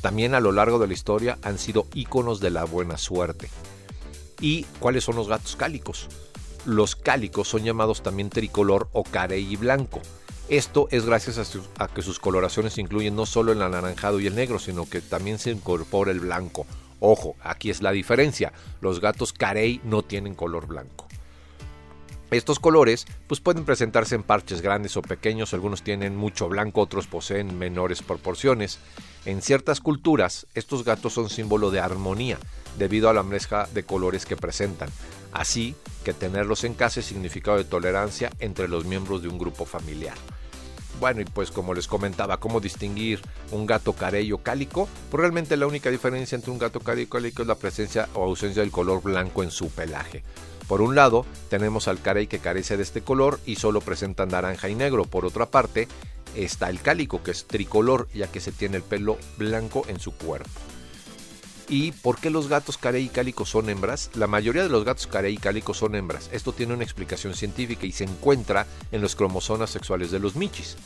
También 0.01 0.35
a 0.35 0.39
lo 0.39 0.51
largo 0.51 0.79
de 0.79 0.87
la 0.87 0.93
historia 0.93 1.37
han 1.41 1.57
sido 1.57 1.87
íconos 1.93 2.39
de 2.39 2.51
la 2.51 2.63
buena 2.63 2.97
suerte. 2.97 3.49
¿Y 4.39 4.63
cuáles 4.79 5.03
son 5.03 5.15
los 5.15 5.27
gatos 5.27 5.55
cálicos? 5.55 6.07
Los 6.65 6.95
cálicos 6.95 7.47
son 7.47 7.63
llamados 7.63 8.03
también 8.03 8.29
tricolor 8.29 8.89
o 8.93 9.03
carey 9.03 9.55
blanco. 9.55 10.01
Esto 10.47 10.87
es 10.91 11.05
gracias 11.05 11.39
a, 11.79 11.87
que 11.87 12.01
sus 12.03 12.19
coloraciones 12.19 12.77
incluyen 12.77 13.15
no 13.15 13.25
solo 13.25 13.51
el 13.51 13.61
anaranjado 13.63 14.19
y 14.19 14.27
el 14.27 14.35
negro, 14.35 14.59
sino 14.59 14.87
que 14.87 15.01
también 15.01 15.39
se 15.39 15.51
incorpora 15.51 16.11
el 16.11 16.19
blanco. 16.19 16.67
Ojo, 16.99 17.35
aquí 17.41 17.71
es 17.71 17.81
la 17.81 17.91
diferencia. 17.91 18.53
Los 18.79 19.01
gatos 19.01 19.33
carey 19.33 19.81
no 19.83 20.03
tienen 20.03 20.35
color 20.35 20.67
blanco. 20.67 21.04
Estos 22.35 22.59
colores 22.59 23.05
pues 23.27 23.39
pueden 23.39 23.63
presentarse 23.63 24.13
en 24.13 24.21
parches 24.21 24.59
grandes 24.59 24.97
o 24.97 25.01
pequeños, 25.01 25.53
algunos 25.53 25.83
tienen 25.83 26.17
mucho 26.17 26.49
blanco, 26.49 26.81
otros 26.81 27.07
poseen 27.07 27.57
menores 27.57 28.01
proporciones. 28.01 28.77
En 29.23 29.41
ciertas 29.41 29.79
culturas, 29.79 30.45
estos 30.53 30.83
gatos 30.83 31.13
son 31.13 31.29
símbolo 31.29 31.71
de 31.71 31.79
armonía, 31.79 32.37
debido 32.77 33.09
a 33.09 33.13
la 33.13 33.23
mezcla 33.23 33.69
de 33.73 33.83
colores 33.83 34.25
que 34.25 34.35
presentan. 34.35 34.89
Así 35.31 35.75
que 36.03 36.13
tenerlos 36.13 36.65
en 36.65 36.73
casa 36.73 36.99
es 36.99 37.05
significado 37.05 37.55
de 37.55 37.63
tolerancia 37.63 38.29
entre 38.39 38.67
los 38.67 38.83
miembros 38.83 39.21
de 39.21 39.29
un 39.29 39.39
grupo 39.39 39.63
familiar. 39.63 40.17
Bueno, 40.99 41.21
y 41.21 41.25
pues 41.25 41.51
como 41.51 41.73
les 41.73 41.87
comentaba, 41.87 42.41
¿cómo 42.41 42.59
distinguir 42.59 43.21
un 43.51 43.65
gato 43.65 43.93
carey 43.93 44.29
o 44.33 44.39
cálico? 44.39 44.89
Pues 45.09 45.21
realmente 45.21 45.55
la 45.55 45.67
única 45.67 45.89
diferencia 45.89 46.35
entre 46.35 46.51
un 46.51 46.59
gato 46.59 46.81
carey 46.81 47.03
y 47.03 47.07
cálico 47.07 47.43
es 47.43 47.47
la 47.47 47.55
presencia 47.55 48.09
o 48.13 48.25
ausencia 48.25 48.61
del 48.61 48.71
color 48.71 49.01
blanco 49.01 49.41
en 49.41 49.51
su 49.51 49.69
pelaje. 49.69 50.23
Por 50.67 50.81
un 50.81 50.95
lado, 50.95 51.25
tenemos 51.49 51.87
al 51.87 52.01
carey 52.01 52.27
que 52.27 52.39
carece 52.39 52.77
de 52.77 52.83
este 52.83 53.01
color 53.01 53.39
y 53.45 53.57
solo 53.57 53.81
presenta 53.81 54.25
naranja 54.25 54.69
y 54.69 54.75
negro. 54.75 55.05
Por 55.05 55.25
otra 55.25 55.45
parte, 55.45 55.87
está 56.35 56.69
el 56.69 56.81
cálico 56.81 57.21
que 57.23 57.31
es 57.31 57.45
tricolor 57.45 58.07
ya 58.13 58.27
que 58.27 58.39
se 58.39 58.51
tiene 58.51 58.77
el 58.77 58.83
pelo 58.83 59.17
blanco 59.37 59.85
en 59.87 59.99
su 59.99 60.11
cuerpo. 60.11 60.49
¿Y 61.67 61.93
por 61.93 62.19
qué 62.19 62.29
los 62.29 62.47
gatos 62.47 62.77
carey 62.77 63.05
y 63.05 63.09
cálico 63.09 63.45
son 63.45 63.69
hembras? 63.69 64.11
La 64.13 64.27
mayoría 64.27 64.61
de 64.61 64.69
los 64.69 64.85
gatos 64.85 65.07
carey 65.07 65.33
y 65.33 65.37
cálico 65.37 65.73
son 65.73 65.95
hembras. 65.95 66.29
Esto 66.31 66.51
tiene 66.51 66.75
una 66.75 66.83
explicación 66.83 67.33
científica 67.33 67.87
y 67.87 67.91
se 67.91 68.03
encuentra 68.03 68.67
en 68.91 69.01
los 69.01 69.15
cromosomas 69.15 69.71
sexuales 69.71 70.11
de 70.11 70.19
los 70.19 70.35
michis. 70.35 70.77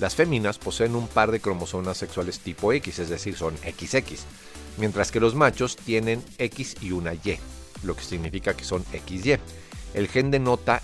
Las 0.00 0.16
féminas 0.16 0.58
poseen 0.58 0.96
un 0.96 1.06
par 1.06 1.30
de 1.30 1.40
cromosomas 1.40 1.96
sexuales 1.96 2.40
tipo 2.40 2.72
X, 2.72 2.98
es 2.98 3.08
decir, 3.08 3.36
son 3.36 3.56
XX, 3.56 4.24
mientras 4.78 5.10
que 5.10 5.20
los 5.20 5.34
machos 5.34 5.76
tienen 5.76 6.22
X 6.38 6.76
y 6.82 6.90
una 6.90 7.14
Y, 7.14 7.38
lo 7.82 7.96
que 7.96 8.02
significa 8.02 8.54
que 8.54 8.64
son 8.64 8.84
XY. 8.92 9.38
El 9.94 10.08
gen 10.08 10.30
denota 10.30 10.82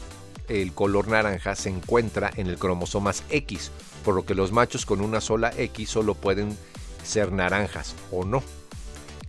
el 0.49 0.73
color 0.73 1.09
naranja 1.09 1.55
se 1.55 1.69
encuentra 1.69 2.31
en 2.37 2.47
el 2.47 2.59
cromosomas 2.59 3.23
X, 3.31 3.71
por 4.05 4.15
lo 4.15 4.27
que 4.27 4.35
los 4.35 4.53
machos 4.53 4.85
con 4.85 5.01
una 5.01 5.21
sola 5.21 5.53
X 5.57 5.89
solo 5.89 6.15
pueden 6.15 6.57
ser 7.05 7.33
naranjas 7.33 7.95
o 8.11 8.25
no 8.25 8.43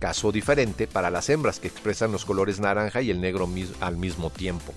caso 0.04 0.32
diferente 0.32 0.86
para 0.86 1.10
las 1.10 1.30
hembras 1.30 1.60
que 1.60 1.68
expresan 1.68 2.12
los 2.12 2.26
colores 2.26 2.60
naranja 2.60 3.00
y 3.00 3.10
el 3.10 3.22
negro 3.22 3.48
al 3.80 3.96
mismo 3.96 4.28
tiempo. 4.28 4.74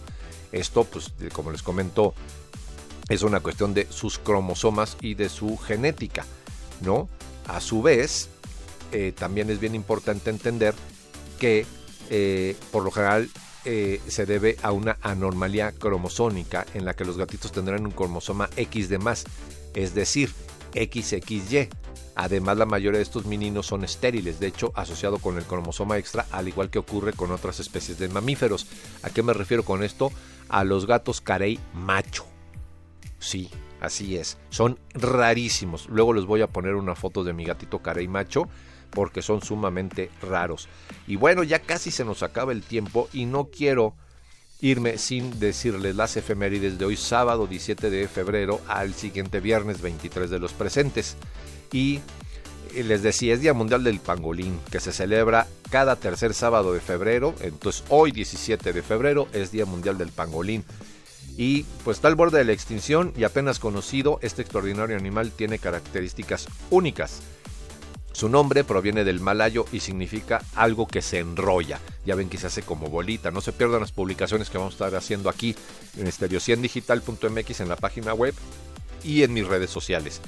Esto, 0.54 0.86
pues, 0.86 1.12
como 1.34 1.52
les 1.52 1.64
comento, 1.64 2.14
es 3.10 3.24
una 3.24 3.42
cuestión 3.42 3.74
de 3.74 3.88
sus 3.90 4.20
cromosomas 4.20 4.96
y 5.02 5.16
de 5.16 5.28
su 5.28 5.58
genética, 5.58 6.26
¿no? 6.80 7.10
A 7.48 7.60
su 7.60 7.82
vez, 7.82 8.30
eh, 8.94 9.12
también 9.18 9.50
es 9.50 9.60
bien 9.60 9.76
importante 9.76 10.30
entender 10.30 10.74
que 11.40 11.66
eh, 12.10 12.56
por 12.72 12.84
lo 12.84 12.92
general 12.92 13.30
eh, 13.66 14.02
se 14.08 14.26
debe 14.26 14.58
a 14.62 14.72
una 14.72 14.98
anormalidad 15.02 15.74
cromosónica 15.74 16.66
en 16.74 16.86
la 16.86 16.94
que 16.94 17.06
los 17.06 17.18
gatitos 17.18 17.52
tendrán 17.52 17.86
un 17.86 17.92
cromosoma 17.92 18.50
X 18.56 18.90
de 18.90 18.98
más, 18.98 19.26
es 19.74 19.94
decir, 19.94 20.32
XXY, 20.74 21.70
Además, 22.20 22.58
la 22.58 22.66
mayoría 22.66 22.98
de 22.98 23.04
estos 23.04 23.28
mininos 23.28 23.68
son 23.68 23.84
estériles, 23.84 24.40
de 24.40 24.48
hecho, 24.48 24.72
asociado 24.74 25.20
con 25.20 25.38
el 25.38 25.44
cromosoma 25.44 26.00
extra, 26.00 26.26
al 26.32 26.48
igual 26.48 26.72
que 26.72 26.80
ocurre 26.80 27.14
con 27.14 27.30
otras 27.30 27.60
especies 27.60 28.00
de 28.00 28.10
mamíferos. 28.10 28.66
¿A 29.04 29.12
qué 29.12 29.22
me 29.22 29.34
refiero 29.34 29.64
con 29.64 29.84
esto? 29.84 30.12
A 30.50 30.64
los 30.64 30.88
gatos 30.88 31.22
carey 31.22 31.60
macho. 31.76 32.26
Sí, 33.20 33.52
así 33.82 34.18
es. 34.18 34.40
Son 34.50 34.80
rarísimos. 34.96 35.88
Luego 35.90 36.12
les 36.12 36.26
voy 36.26 36.42
a 36.42 36.48
poner 36.48 36.74
una 36.74 36.96
foto 36.96 37.24
de 37.24 37.34
mi 37.34 37.46
gatito 37.46 37.84
carey 37.84 38.08
macho 38.08 38.50
porque 38.90 39.22
son 39.22 39.42
sumamente 39.42 40.10
raros. 40.22 40.68
Y 41.08 41.16
bueno, 41.16 41.44
ya 41.44 41.60
casi 41.60 41.92
se 41.92 42.06
nos 42.06 42.24
acaba 42.24 42.52
el 42.52 42.64
tiempo 42.64 43.10
y 43.14 43.26
no 43.26 43.46
quiero 43.46 43.94
irme 44.60 44.98
sin 44.98 45.40
decirles 45.40 45.96
las 45.96 46.18
efemérides 46.18 46.80
de 46.80 46.86
hoy 46.86 46.98
sábado 46.98 47.46
17 47.46 47.90
de 47.90 48.08
febrero 48.08 48.60
al 48.68 48.94
siguiente 48.94 49.40
viernes 49.40 49.82
23 49.82 50.30
de 50.30 50.40
los 50.40 50.54
presentes 50.54 51.16
y 51.72 52.00
les 52.74 53.02
decía, 53.02 53.34
es 53.34 53.42
Día 53.42 53.54
Mundial 53.54 53.84
del 53.84 54.00
Pangolín, 54.00 54.60
que 54.72 54.80
se 54.80 54.92
celebra 54.92 55.48
cada 55.70 55.96
tercer 55.96 56.34
sábado 56.34 56.74
de 56.74 56.80
febrero. 56.80 57.34
Entonces 57.42 57.84
hoy 57.90 58.12
17 58.12 58.74
de 58.74 58.82
febrero 58.84 59.28
es 59.34 59.52
Día 59.52 59.66
Mundial 59.66 59.98
del 59.98 60.12
Pangolín. 60.12 60.64
Y 61.38 61.64
pues 61.84 61.98
está 61.98 62.08
al 62.08 62.16
borde 62.16 62.40
de 62.40 62.46
la 62.46 62.54
extinción 62.54 63.14
y 63.16 63.24
apenas 63.24 63.60
conocido, 63.60 64.20
este 64.22 64.42
extraordinario 64.42 64.98
animal 64.98 65.32
tiene 65.32 65.60
características 65.60 66.48
únicas. 66.72 67.22
Su 68.18 68.30
nombre 68.30 68.64
proviene 68.64 69.04
del 69.04 69.20
malayo 69.20 69.68
y 69.72 69.80
significa 69.80 70.42
algo 70.56 70.88
que 70.88 71.04
se 71.04 71.20
enrolla. 71.20 71.80
Ya 72.04 72.16
ven 72.16 72.30
que 72.30 72.40
se 72.40 72.48
hace 72.48 72.64
como 72.64 72.90
bolita. 72.90 73.30
No 73.30 73.42
se 73.42 73.52
pierdan 73.52 73.82
las 73.82 73.92
publicaciones 73.92 74.50
que 74.50 74.58
vamos 74.58 74.74
a 74.74 74.78
estar 74.78 74.96
haciendo 74.96 75.30
aquí 75.30 75.56
en 75.98 76.08
estereociendigital.mx 76.08 77.60
en 77.60 77.70
la 77.70 77.76
página 77.76 78.16
web 78.16 78.34
y 79.04 79.22
en 79.22 79.36
mis 79.36 79.46
redes 79.46 79.70
sociales. 79.70 80.20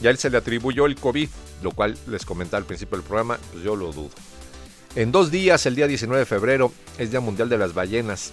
Ya 0.00 0.10
él 0.10 0.18
se 0.18 0.30
le 0.30 0.38
atribuyó 0.38 0.86
el 0.86 0.94
COVID, 0.94 1.28
lo 1.64 1.72
cual 1.72 1.98
les 2.06 2.24
comentaba 2.24 2.58
al 2.58 2.66
principio 2.66 2.98
del 2.98 3.04
programa, 3.04 3.36
pues 3.50 3.64
yo 3.64 3.74
lo 3.74 3.90
dudo. 3.90 4.10
En 4.94 5.10
dos 5.10 5.32
días, 5.32 5.66
el 5.66 5.74
día 5.74 5.88
19 5.88 6.20
de 6.20 6.24
febrero, 6.24 6.72
es 6.98 7.10
Día 7.10 7.18
Mundial 7.18 7.48
de 7.48 7.58
las 7.58 7.74
Ballenas. 7.74 8.30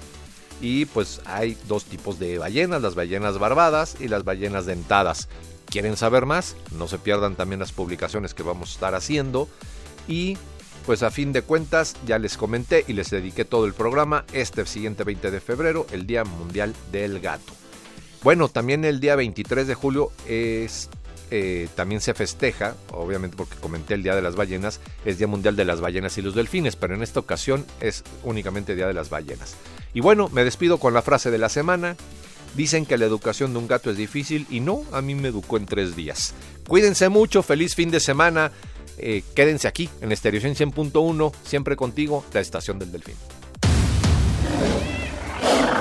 Y 0.62 0.86
pues 0.86 1.22
hay 1.26 1.58
dos 1.68 1.86
tipos 1.86 2.20
de 2.20 2.38
ballenas, 2.38 2.84
las 2.84 2.94
ballenas 2.94 3.40
barbadas 3.40 3.98
y 4.00 4.10
las 4.10 4.24
ballenas 4.24 4.68
dentadas. 4.68 5.28
¿Quieren 5.76 5.98
saber 5.98 6.26
más? 6.26 6.56
No 6.72 6.88
se 6.88 7.00
pierdan 7.00 7.36
también 7.36 7.60
las 7.60 7.74
publicaciones 7.74 8.34
que 8.34 8.44
vamos 8.44 8.70
a 8.70 8.74
estar 8.76 8.96
haciendo. 8.96 9.50
Y 10.08 10.38
pues 10.86 11.04
a 11.04 11.12
fin 11.12 11.34
de 11.34 11.42
cuentas, 11.42 11.98
ya 12.06 12.18
les 12.18 12.38
comenté 12.38 12.86
y 12.88 12.94
les 12.94 13.10
dediqué 13.10 13.44
todo 13.44 13.66
el 13.66 13.74
programa 13.74 14.24
este 14.32 14.66
siguiente 14.68 15.04
20 15.04 15.32
de 15.32 15.42
febrero, 15.42 15.86
el 15.92 16.08
Día 16.08 16.24
Mundial 16.24 16.74
del 16.94 17.20
Gato. 17.20 17.52
Bueno, 18.24 18.48
también 18.48 18.86
el 18.86 19.02
día 19.02 19.18
23 19.18 19.68
de 19.68 19.74
julio 19.74 20.14
es 20.26 20.90
eh, 21.30 21.68
también 21.76 22.00
se 22.00 22.14
festeja, 22.14 22.78
obviamente 22.94 23.36
porque 23.36 23.58
comenté 23.58 23.96
el 23.96 24.04
Día 24.04 24.16
de 24.16 24.22
las 24.22 24.38
Ballenas, 24.38 24.80
es 25.04 25.18
Día 25.18 25.28
Mundial 25.28 25.58
de 25.58 25.66
las 25.66 25.82
Ballenas 25.82 26.18
y 26.18 26.22
los 26.22 26.36
Delfines, 26.36 26.78
pero 26.78 26.96
en 26.96 27.04
esta 27.04 27.20
ocasión 27.20 27.66
es 27.82 28.06
únicamente 28.24 28.76
Día 28.76 28.88
de 28.88 28.94
las 28.94 29.10
Ballenas. 29.10 29.58
Y 29.94 30.00
bueno, 30.00 30.30
me 30.30 30.46
despido 30.46 30.78
con 30.78 30.94
la 30.94 31.02
frase 31.02 31.32
de 31.32 31.38
la 31.38 31.50
semana. 31.50 31.98
Dicen 32.56 32.86
que 32.86 32.98
la 32.98 33.06
educación 33.06 33.54
de 33.54 33.60
un 33.60 33.68
gato 33.68 33.92
es 33.92 33.98
difícil 33.98 34.48
y 34.50 34.62
no, 34.62 34.84
a 34.92 35.02
mí 35.02 35.14
me 35.16 35.28
educó 35.28 35.58
en 35.58 35.66
tres 35.66 35.96
días. 35.96 36.34
Cuídense 36.68 37.10
mucho, 37.10 37.44
feliz 37.44 37.76
fin 37.76 37.92
de 37.92 38.00
semana. 38.00 38.52
Eh, 38.98 39.24
quédense 39.36 39.68
aquí 39.68 39.90
en 40.02 40.12
Estéreo 40.12 40.42
100.1, 40.42 41.34
siempre 41.44 41.76
contigo, 41.76 42.24
la 42.34 42.40
estación 42.40 42.80
del 42.80 42.92
Delfín. 42.92 43.16